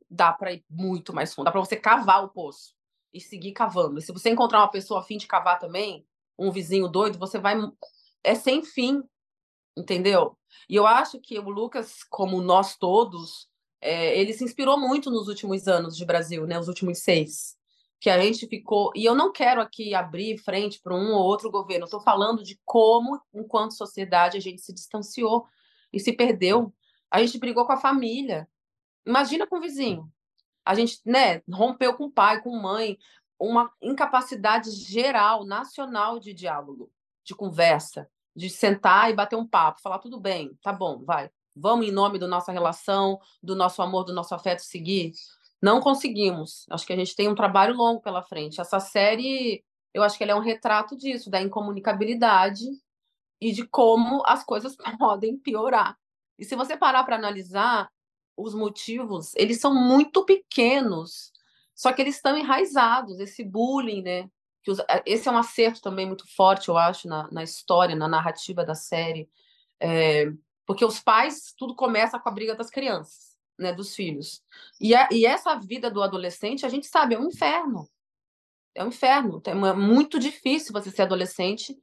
[0.10, 1.46] dá para ir muito mais fundo.
[1.46, 2.76] Dá para você cavar o poço
[3.14, 4.00] e seguir cavando.
[4.00, 6.06] E se você encontrar uma pessoa afim de cavar também,
[6.38, 7.56] um vizinho doido, você vai.
[8.24, 9.04] É sem fim,
[9.76, 10.38] entendeu?
[10.70, 13.48] E eu acho que o Lucas, como nós todos,
[13.82, 16.60] é, ele se inspirou muito nos últimos anos de Brasil, né?
[16.60, 17.56] Os últimos seis.
[18.00, 18.92] Que a gente ficou.
[18.96, 21.86] E eu não quero aqui abrir frente para um ou outro governo.
[21.86, 25.46] Estou falando de como, enquanto sociedade, a gente se distanciou
[25.92, 26.74] e se perdeu.
[27.10, 28.48] A gente brigou com a família.
[29.08, 30.12] Imagina com o vizinho.
[30.66, 32.98] A gente né, rompeu com o pai, com mãe,
[33.40, 36.92] uma incapacidade geral, nacional de diálogo,
[37.24, 41.30] de conversa, de sentar e bater um papo, falar tudo bem, tá bom, vai.
[41.56, 45.14] Vamos em nome da nossa relação, do nosso amor, do nosso afeto seguir.
[45.62, 46.66] Não conseguimos.
[46.70, 48.62] Acho que a gente tem um trabalho longo pela frente.
[48.62, 52.66] Essa série, eu acho que ela é um retrato disso, da incomunicabilidade
[53.42, 55.98] e de como as coisas podem piorar.
[56.38, 57.90] E se você parar para analisar,
[58.38, 61.34] os motivos, eles são muito pequenos,
[61.74, 64.30] só que eles estão enraizados, esse bullying, né?
[64.64, 67.96] Que os, eh, esse é um acerto também muito forte, eu acho, na, na história,
[67.96, 69.28] na narrativa da série,
[69.80, 70.32] é,
[70.66, 74.44] porque os pais, tudo começa com a briga das crianças, né, dos filhos.
[74.80, 77.90] E, a, e essa vida do adolescente, a gente sabe, é um inferno.
[78.76, 79.42] É um inferno.
[79.46, 81.76] É muito difícil você ser adolescente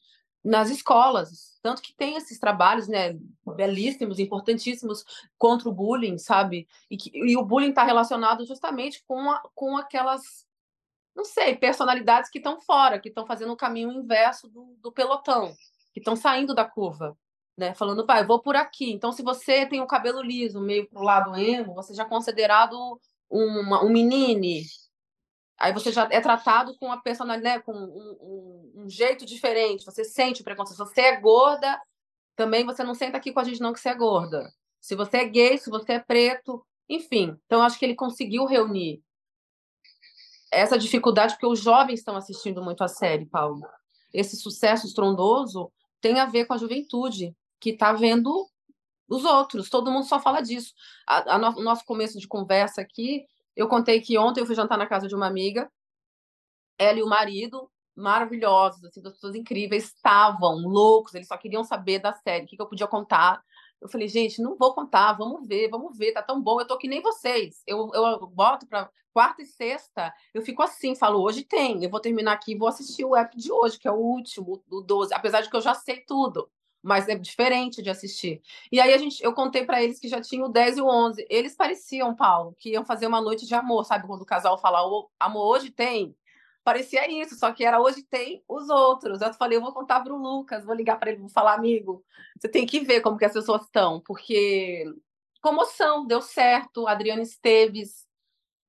[0.44, 1.58] nas escolas.
[1.62, 3.18] Tanto que tem esses trabalhos, né,
[3.56, 5.04] belíssimos, importantíssimos
[5.38, 6.68] contra o bullying, sabe?
[6.90, 10.46] E, que, e o bullying está relacionado justamente com, a, com aquelas,
[11.16, 15.54] não sei, personalidades que estão fora, que estão fazendo o caminho inverso do, do pelotão,
[15.94, 17.16] que estão saindo da curva.
[17.56, 18.90] Né, falando, pai, vou por aqui.
[18.90, 23.00] Então, se você tem o cabelo liso, meio pro lado emo, você já é considerado
[23.30, 24.64] uma, um menine,
[25.58, 29.84] Aí você já é tratado com a personalidade, né, com um, um, um, jeito diferente.
[29.84, 30.76] Você sente o preconceito.
[30.76, 31.80] Se você é gorda,
[32.34, 34.52] também você não senta aqui com a gente não que você é gorda.
[34.80, 37.38] Se você é gay, se você é preto, enfim.
[37.46, 39.02] Então acho que ele conseguiu reunir
[40.50, 43.62] essa dificuldade porque os jovens estão assistindo muito a série, Paulo.
[44.12, 48.48] Esse sucesso estrondoso tem a ver com a juventude que está vendo
[49.08, 49.70] os outros.
[49.70, 50.72] Todo mundo só fala disso.
[51.40, 53.26] No, o nosso começo de conversa aqui
[53.56, 55.70] eu contei que ontem eu fui jantar na casa de uma amiga,
[56.78, 62.00] ela e o marido, maravilhosos, assim, das pessoas incríveis, estavam loucos, eles só queriam saber
[62.00, 63.42] da série, o que, que eu podia contar.
[63.80, 66.76] Eu falei, gente, não vou contar, vamos ver, vamos ver, tá tão bom, eu tô
[66.78, 67.62] que nem vocês.
[67.66, 72.00] Eu, eu boto para quarta e sexta, eu fico assim, falo, hoje tem, eu vou
[72.00, 75.40] terminar aqui, vou assistir o app de hoje, que é o último, do 12, apesar
[75.40, 76.50] de que eu já sei tudo.
[76.84, 78.42] Mas é diferente de assistir.
[78.70, 80.86] E aí a gente, eu contei para eles que já tinha o 10 e o
[80.86, 81.26] 11.
[81.30, 84.06] Eles pareciam, Paulo, que iam fazer uma noite de amor, sabe?
[84.06, 84.80] Quando o casal fala,
[85.18, 86.14] amor, hoje tem.
[86.62, 89.22] Parecia isso, só que era hoje tem os outros.
[89.22, 92.04] Eu falei, eu vou contar para o Lucas, vou ligar para ele, vou falar, amigo,
[92.38, 94.84] você tem que ver como que as pessoas estão, porque
[95.40, 96.86] comoção, deu certo.
[96.86, 98.06] Adriana Esteves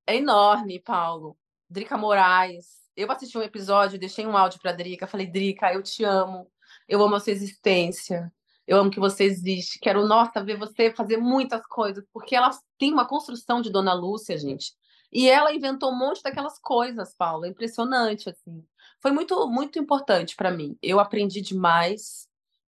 [0.07, 1.37] é enorme, Paulo.
[1.69, 2.85] Drica Moraes.
[2.95, 6.49] Eu assisti um episódio, deixei um áudio para Drica, falei, Drica, eu te amo
[6.87, 8.31] eu amo a sua existência.
[8.67, 9.79] Eu amo que você existe.
[9.79, 14.37] Quero, nossa, ver você fazer muitas coisas, porque ela tem uma construção de Dona Lúcia,
[14.37, 14.73] gente.
[15.11, 17.45] E ela inventou um monte daquelas coisas, Paulo.
[17.45, 18.65] É impressionante, assim.
[18.99, 20.77] Foi muito, muito importante para mim.
[20.81, 22.27] Eu aprendi demais.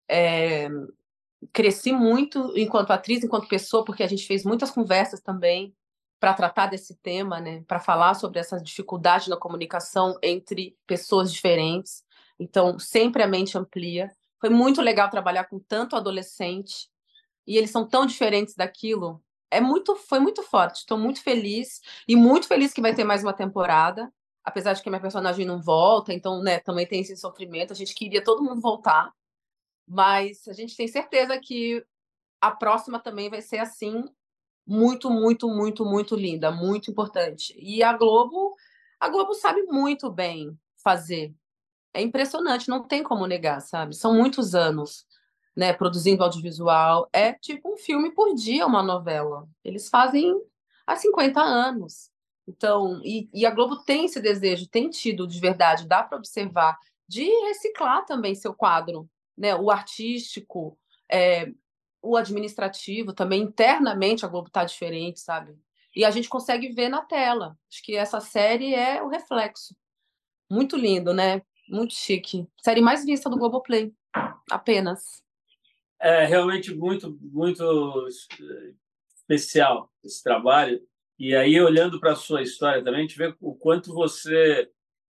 [0.09, 0.69] É...
[1.53, 5.75] Cresci muito enquanto atriz, enquanto pessoa, porque a gente fez muitas conversas também
[6.21, 7.63] para tratar desse tema, né?
[7.67, 12.05] Para falar sobre essa dificuldade na comunicação entre pessoas diferentes.
[12.39, 14.11] Então, sempre a mente amplia.
[14.41, 16.89] Foi muito legal trabalhar com tanto adolescente
[17.47, 19.23] e eles são tão diferentes daquilo.
[19.51, 20.81] É muito, foi muito forte.
[20.81, 24.13] Estou muito feliz e muito feliz que vai ter mais uma temporada,
[24.45, 27.73] apesar de que minha personagem não volta, então, né, também tem esse sofrimento.
[27.73, 29.13] A gente queria todo mundo voltar,
[29.87, 31.85] mas a gente tem certeza que
[32.41, 34.05] a próxima também vai ser assim,
[34.67, 37.55] muito, muito, muito, muito linda, muito importante.
[37.59, 38.55] E a Globo,
[39.01, 41.35] a Globo sabe muito bem fazer
[41.97, 43.97] é impressionante, não tem como negar, sabe?
[43.97, 45.07] São muitos anos,
[45.57, 47.09] né, produzindo audiovisual.
[47.11, 49.49] É tipo um filme por dia, uma novela.
[49.65, 50.39] Eles fazem
[50.87, 52.11] há 50 anos.
[52.47, 56.79] Então, e, e a Globo tem esse desejo, tem tido de verdade, dá para observar,
[57.09, 59.57] de reciclar também seu quadro, né?
[59.57, 60.79] O artístico,
[61.11, 61.51] é,
[62.03, 65.59] o administrativo, também internamente a Globo está diferente, sabe?
[65.95, 67.59] E a gente consegue ver na tela.
[67.73, 69.75] Acho que essa série é o reflexo.
[70.51, 71.41] Muito lindo, né?
[71.69, 72.47] Muito chique.
[72.63, 73.93] Série mais vista do Globoplay.
[74.51, 75.23] Apenas.
[76.01, 78.09] É realmente muito, muito
[79.17, 80.81] especial esse trabalho.
[81.19, 84.71] E aí, olhando para a sua história também, a gente vê o quanto você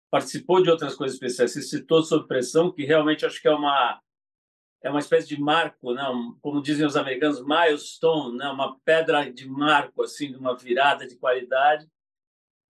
[0.10, 1.52] participou de outras coisas especiais.
[1.52, 4.00] Você citou Sob Pressão, que realmente acho que é uma
[4.84, 6.04] é uma espécie de marco, né?
[6.42, 8.48] como dizem os americanos, milestone, né?
[8.50, 11.90] uma pedra de marco, assim, de uma virada de qualidade.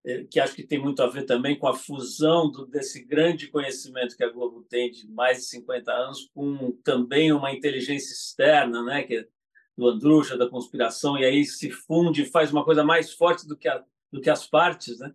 [0.07, 3.47] É, que acho que tem muito a ver também com a fusão do, desse grande
[3.47, 8.83] conhecimento que a Globo tem de mais de 50 anos com também uma inteligência externa,
[8.83, 9.27] né, que é
[9.75, 13.57] do Andrucha, da conspiração, e aí se funde e faz uma coisa mais forte do
[13.57, 15.13] que, a, do que as partes, né?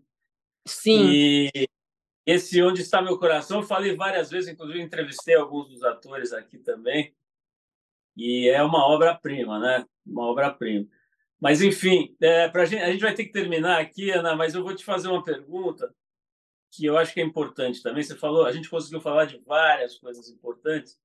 [0.67, 1.09] Sim.
[1.09, 1.69] E
[2.27, 7.15] esse Onde Está Meu Coração, falei várias vezes, inclusive entrevistei alguns dos atores aqui também,
[8.17, 9.87] e é uma obra-prima, né?
[10.05, 10.87] Uma obra-prima.
[11.41, 14.63] Mas, enfim, é, pra gente, a gente vai ter que terminar aqui, Ana, mas eu
[14.63, 15.93] vou te fazer uma pergunta
[16.73, 18.03] que eu acho que é importante também.
[18.03, 20.99] Você falou, a gente conseguiu falar de várias coisas importantes,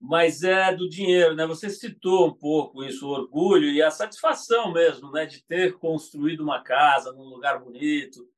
[0.00, 1.46] mas é do dinheiro, né?
[1.46, 6.40] Você citou um pouco isso, o orgulho e a satisfação mesmo, né, de ter construído
[6.40, 8.28] uma casa num lugar bonito,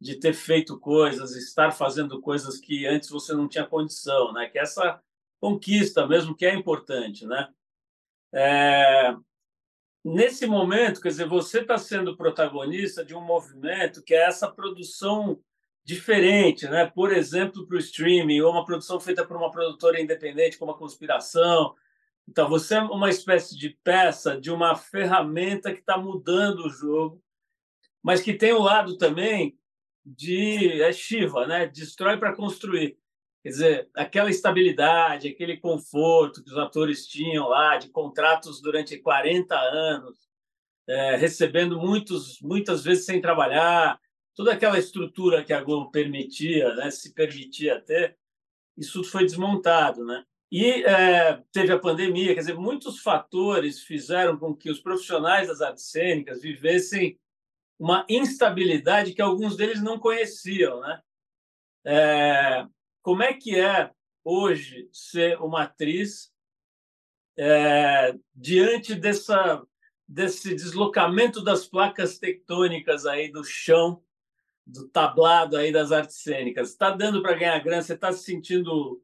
[0.00, 4.48] de ter feito coisas, estar fazendo coisas que antes você não tinha condição, né?
[4.48, 5.00] Que essa
[5.40, 7.48] conquista mesmo que é importante, né?
[8.32, 9.16] É,
[10.14, 15.40] nesse momento, quer dizer, você está sendo protagonista de um movimento que é essa produção
[15.84, 16.86] diferente, né?
[16.86, 20.78] Por exemplo, para o streaming, ou uma produção feita por uma produtora independente, como a
[20.78, 21.74] Conspiração.
[22.28, 27.22] Então, você é uma espécie de peça de uma ferramenta que está mudando o jogo,
[28.02, 29.58] mas que tem o um lado também
[30.04, 31.66] de é Shiva, né?
[31.66, 32.98] Destrói para construir.
[33.48, 39.58] Quer dizer, aquela estabilidade, aquele conforto que os atores tinham lá, de contratos durante 40
[39.58, 40.18] anos,
[40.86, 43.98] é, recebendo muitos, muitas vezes sem trabalhar,
[44.36, 48.18] toda aquela estrutura que a Globo permitia, né, se permitia ter,
[48.76, 50.04] isso foi desmontado.
[50.04, 50.24] Né?
[50.52, 55.62] E é, teve a pandemia, quer dizer, muitos fatores fizeram com que os profissionais das
[55.62, 57.18] artes cênicas vivessem
[57.78, 60.80] uma instabilidade que alguns deles não conheciam.
[60.80, 61.00] Né?
[61.86, 62.66] É,
[63.08, 63.90] como é que é
[64.22, 66.30] hoje ser uma atriz
[67.38, 69.66] é, diante dessa,
[70.06, 74.04] desse deslocamento das placas tectônicas aí do chão,
[74.66, 76.68] do tablado aí das artes cênicas?
[76.68, 77.80] Está dando para ganhar grana?
[77.80, 79.02] Você está se sentindo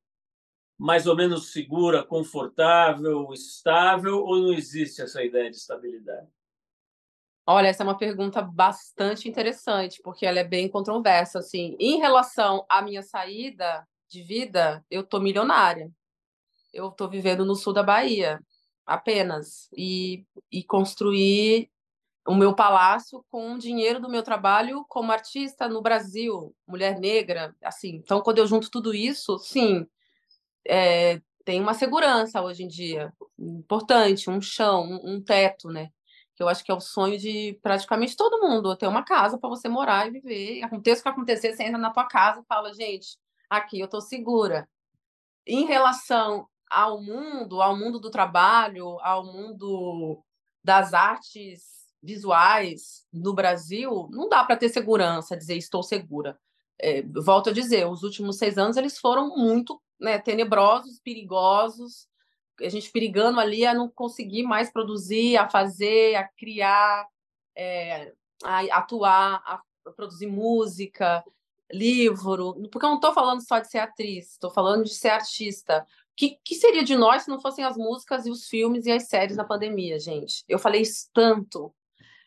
[0.78, 6.28] mais ou menos segura, confortável, estável, ou não existe essa ideia de estabilidade?
[7.46, 11.38] Olha, essa é uma pergunta bastante interessante, porque ela é bem controversa.
[11.38, 15.90] Assim, em relação à minha saída de vida, eu tô milionária.
[16.72, 18.40] Eu tô vivendo no sul da Bahia,
[18.86, 19.68] apenas.
[19.76, 21.70] E, e construir
[22.26, 27.54] o meu palácio com o dinheiro do meu trabalho como artista no Brasil, mulher negra,
[27.62, 27.96] assim.
[27.96, 29.86] Então, quando eu junto tudo isso, sim,
[30.66, 35.90] é, tem uma segurança hoje em dia importante, um chão, um, um teto, né?
[36.34, 39.48] Que eu acho que é o sonho de praticamente todo mundo, ter uma casa para
[39.48, 40.62] você morar e viver.
[40.62, 44.00] Aconteça o que acontecer, você entra na tua casa e fala, gente, aqui eu estou
[44.00, 44.68] segura.
[45.46, 50.22] Em relação ao mundo, ao mundo do trabalho, ao mundo
[50.62, 56.38] das artes visuais no Brasil, não dá para ter segurança, dizer estou segura.
[56.80, 62.08] É, volto a dizer, os últimos seis anos eles foram muito né, tenebrosos, perigosos,
[62.60, 67.06] a gente perigando ali a não conseguir mais produzir, a fazer, a criar,
[67.56, 68.12] é,
[68.44, 69.62] a atuar, a
[69.96, 71.24] produzir música,
[71.74, 75.80] livro, porque eu não estou falando só de ser atriz, estou falando de ser artista.
[75.80, 78.92] O que, que seria de nós se não fossem as músicas e os filmes e
[78.92, 80.44] as séries na pandemia, gente?
[80.48, 81.74] Eu falei isso tanto.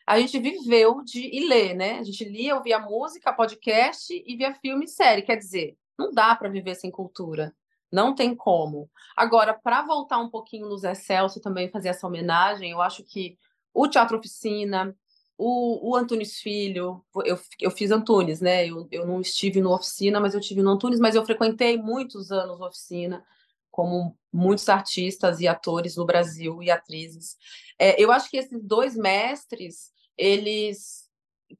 [0.06, 1.98] A gente viveu de e ler, né?
[1.98, 5.22] A gente lia, ouvia música, podcast e via filme e série.
[5.22, 7.54] Quer dizer, não dá para viver sem cultura.
[7.90, 8.90] Não tem como.
[9.16, 13.38] Agora, para voltar um pouquinho no Zé Celso também fazer essa homenagem, eu acho que
[13.72, 14.94] o Teatro Oficina,
[15.38, 18.66] o, o Antunes Filho, eu, eu fiz Antunes, né?
[18.66, 22.32] Eu, eu não estive no Oficina, mas eu tive no Antunes, mas eu frequentei muitos
[22.32, 23.24] anos Oficina,
[23.70, 27.36] como muitos artistas e atores no Brasil e atrizes.
[27.78, 31.08] É, eu acho que esses dois mestres, eles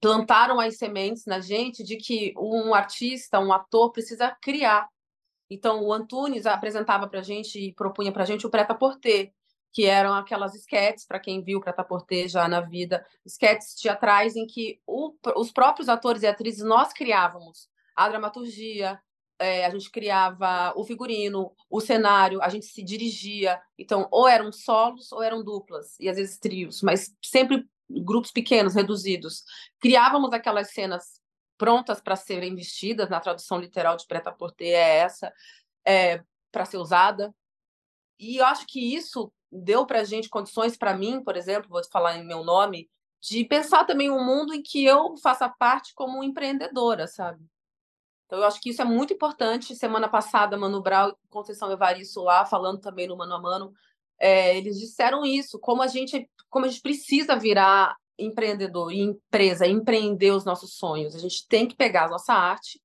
[0.00, 4.88] plantaram as sementes na gente de que um artista, um ator precisa criar
[5.50, 9.32] então, o Antunes apresentava para gente e propunha para gente o Preta Porter,
[9.72, 14.46] que eram aquelas esquetes, para quem viu Preta Porter já na vida, esquetes teatrais em
[14.46, 19.00] que o, os próprios atores e atrizes nós criávamos a dramaturgia,
[19.38, 23.60] é, a gente criava o figurino, o cenário, a gente se dirigia.
[23.78, 28.74] Então, ou eram solos ou eram duplas, e às vezes trios, mas sempre grupos pequenos,
[28.74, 29.44] reduzidos.
[29.80, 31.20] Criávamos aquelas cenas
[31.56, 35.32] prontas para serem vestidas, na tradução literal de preta porter é essa,
[35.84, 37.34] é, para ser usada.
[38.18, 41.82] E eu acho que isso deu para a gente condições, para mim, por exemplo, vou
[41.90, 42.88] falar em meu nome,
[43.20, 47.44] de pensar também um mundo em que eu faça parte como empreendedora, sabe?
[48.26, 49.74] Então, eu acho que isso é muito importante.
[49.74, 53.72] Semana passada, Mano Brown e Conceição Evaristo lá, falando também no Mano a Mano,
[54.20, 59.66] é, eles disseram isso, como a gente, como a gente precisa virar empreendedor e empresa
[59.66, 61.14] empreender os nossos sonhos.
[61.14, 62.80] A gente tem que pegar a nossa arte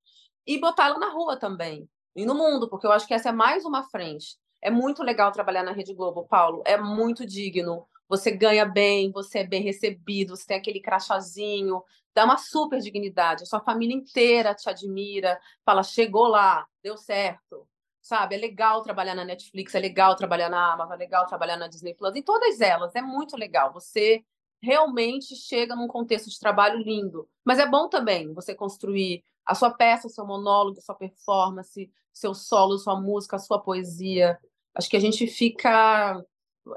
[0.46, 1.90] e botar ela na rua também.
[2.16, 4.38] E no mundo, porque eu acho que essa é mais uma frente.
[4.64, 6.64] É muito legal trabalhar na Rede Globo, Paulo.
[6.66, 7.86] É muito digno.
[8.08, 11.84] Você ganha bem, você é bem recebido, você tem aquele crachazinho,
[12.16, 13.44] dá uma super dignidade.
[13.44, 17.68] A sua família inteira te admira, fala: chegou lá, deu certo.
[18.02, 18.36] Sabe?
[18.36, 21.94] É legal trabalhar na Netflix, é legal trabalhar na Amazon, é legal trabalhar na Disney
[21.94, 22.96] Plus, em todas elas.
[22.96, 23.74] É muito legal.
[23.74, 24.24] Você
[24.62, 27.28] realmente chega num contexto de trabalho lindo.
[27.44, 31.92] Mas é bom também você construir a sua peça, o seu monólogo, a sua performance,
[32.14, 34.40] seu solo, sua música, a sua poesia.
[34.76, 36.24] Acho que a gente fica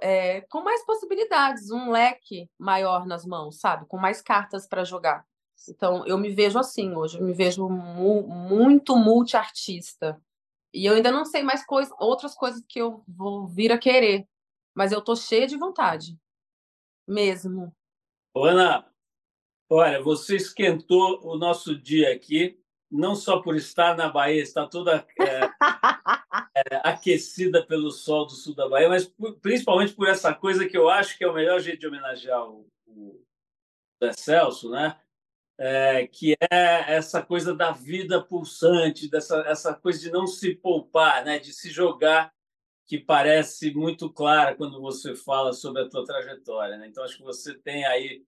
[0.01, 3.86] é, com mais possibilidades, um leque maior nas mãos, sabe?
[3.86, 5.24] Com mais cartas para jogar.
[5.68, 10.20] Então, eu me vejo assim hoje, eu me vejo mu muito multiartista.
[10.72, 14.28] E eu ainda não sei mais coisa, outras coisas que eu vou vir a querer,
[14.74, 16.18] mas eu tô cheia de vontade
[17.07, 17.74] mesmo.
[18.36, 18.86] Ana,
[19.70, 25.07] olha, você esquentou o nosso dia aqui, não só por estar na Bahia, está toda
[25.18, 25.36] é,
[26.57, 30.76] é, aquecida pelo sol do sul da Bahia, mas por, principalmente por essa coisa que
[30.76, 33.22] eu acho que é o melhor jeito de homenagear o, o
[34.16, 34.98] Celso, né?
[35.59, 41.24] É, que é essa coisa da vida pulsante, dessa essa coisa de não se poupar,
[41.24, 41.38] né?
[41.38, 42.32] de se jogar
[42.86, 46.76] que parece muito clara quando você fala sobre a tua trajetória.
[46.76, 46.86] Né?
[46.86, 48.22] Então, acho que você tem aí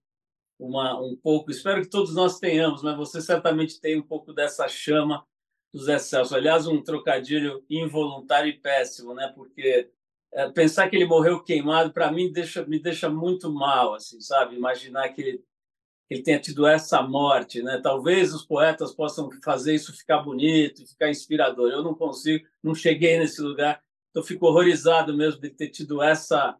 [0.57, 4.67] uma, um pouco, espero que todos nós tenhamos, mas você certamente tem um pouco dessa
[4.67, 5.25] chama
[5.73, 6.35] do Zé Celso.
[6.35, 9.31] Aliás, um trocadilho involuntário e péssimo, né?
[9.35, 9.89] porque
[10.33, 14.55] é, pensar que ele morreu queimado, para mim, deixa, me deixa muito mal, assim, sabe?
[14.55, 15.43] Imaginar que ele,
[16.09, 17.61] ele tenha tido essa morte.
[17.61, 17.79] Né?
[17.81, 21.71] Talvez os poetas possam fazer isso ficar bonito, ficar inspirador.
[21.71, 23.81] Eu não consigo, não cheguei nesse lugar
[24.13, 26.57] eu fico horrorizado mesmo de ter tido essa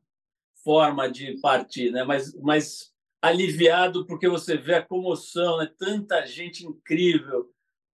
[0.64, 2.04] forma de partir, né?
[2.04, 5.72] Mas, mas aliviado porque você vê a comoção, né?
[5.78, 7.50] Tanta gente incrível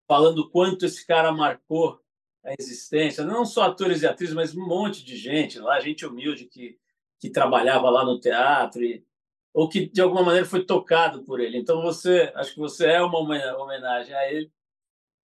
[0.06, 2.00] falando quanto esse cara marcou
[2.44, 6.46] a existência, não só atores e atrizes, mas um monte de gente lá, gente humilde
[6.46, 6.78] que
[7.18, 9.04] que trabalhava lá no teatro e,
[9.52, 11.58] ou que de alguma maneira foi tocado por ele.
[11.58, 14.52] Então você, acho que você é uma homenagem a ele.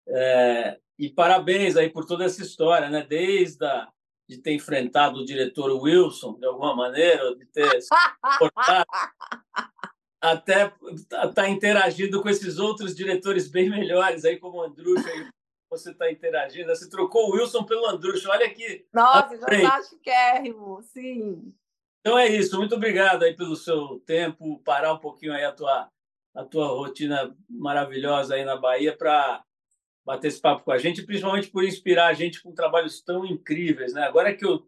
[0.09, 3.03] É, e parabéns aí por toda essa história, né?
[3.03, 3.89] Desde a
[4.29, 8.87] de ter enfrentado o diretor Wilson, de alguma maneira, de ter suportado,
[10.23, 15.29] até estar tá interagindo com esses outros diretores bem melhores, aí como o Andrucha e
[15.69, 16.69] você está interagindo.
[16.69, 18.31] Você trocou o Wilson pelo Andrucho.
[18.31, 18.87] Olha aqui.
[18.93, 19.37] Nossa,
[19.83, 21.53] chiquérrimo, sim.
[22.01, 22.57] Então é isso.
[22.57, 25.89] Muito obrigado aí pelo seu tempo, parar um pouquinho aí a tua,
[26.37, 29.43] a tua rotina maravilhosa aí na Bahia para
[30.05, 33.93] bater esse papo com a gente, principalmente por inspirar a gente com trabalhos tão incríveis,
[33.93, 34.03] né?
[34.03, 34.61] Agora que eu,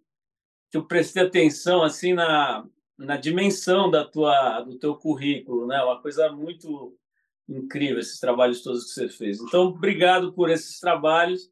[0.70, 2.66] que eu prestei atenção assim na,
[2.98, 5.82] na dimensão da tua do teu currículo, né?
[5.82, 6.96] Uma coisa muito
[7.48, 9.40] incrível esses trabalhos todos que você fez.
[9.40, 11.50] Então, obrigado por esses trabalhos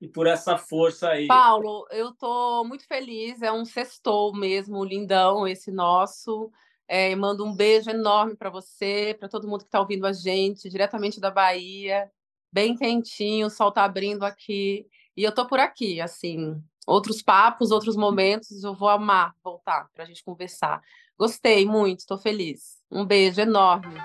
[0.00, 1.26] e por essa força aí.
[1.26, 3.40] Paulo, eu estou muito feliz.
[3.40, 6.50] É um sextou mesmo, lindão esse nosso.
[6.86, 10.68] É, mando um beijo enorme para você, para todo mundo que está ouvindo a gente,
[10.68, 12.10] diretamente da Bahia,
[12.52, 14.86] bem quentinho, o sol está abrindo aqui.
[15.16, 20.04] E eu estou por aqui, assim, outros papos, outros momentos, eu vou amar voltar para
[20.04, 20.80] a gente conversar.
[21.18, 22.78] Gostei muito, estou feliz.
[22.90, 24.00] Um beijo enorme.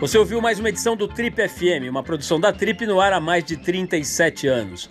[0.00, 3.20] Você ouviu mais uma edição do Trip FM, uma produção da Trip no ar há
[3.20, 4.90] mais de 37 anos.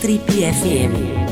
[0.00, 1.27] Trip FM.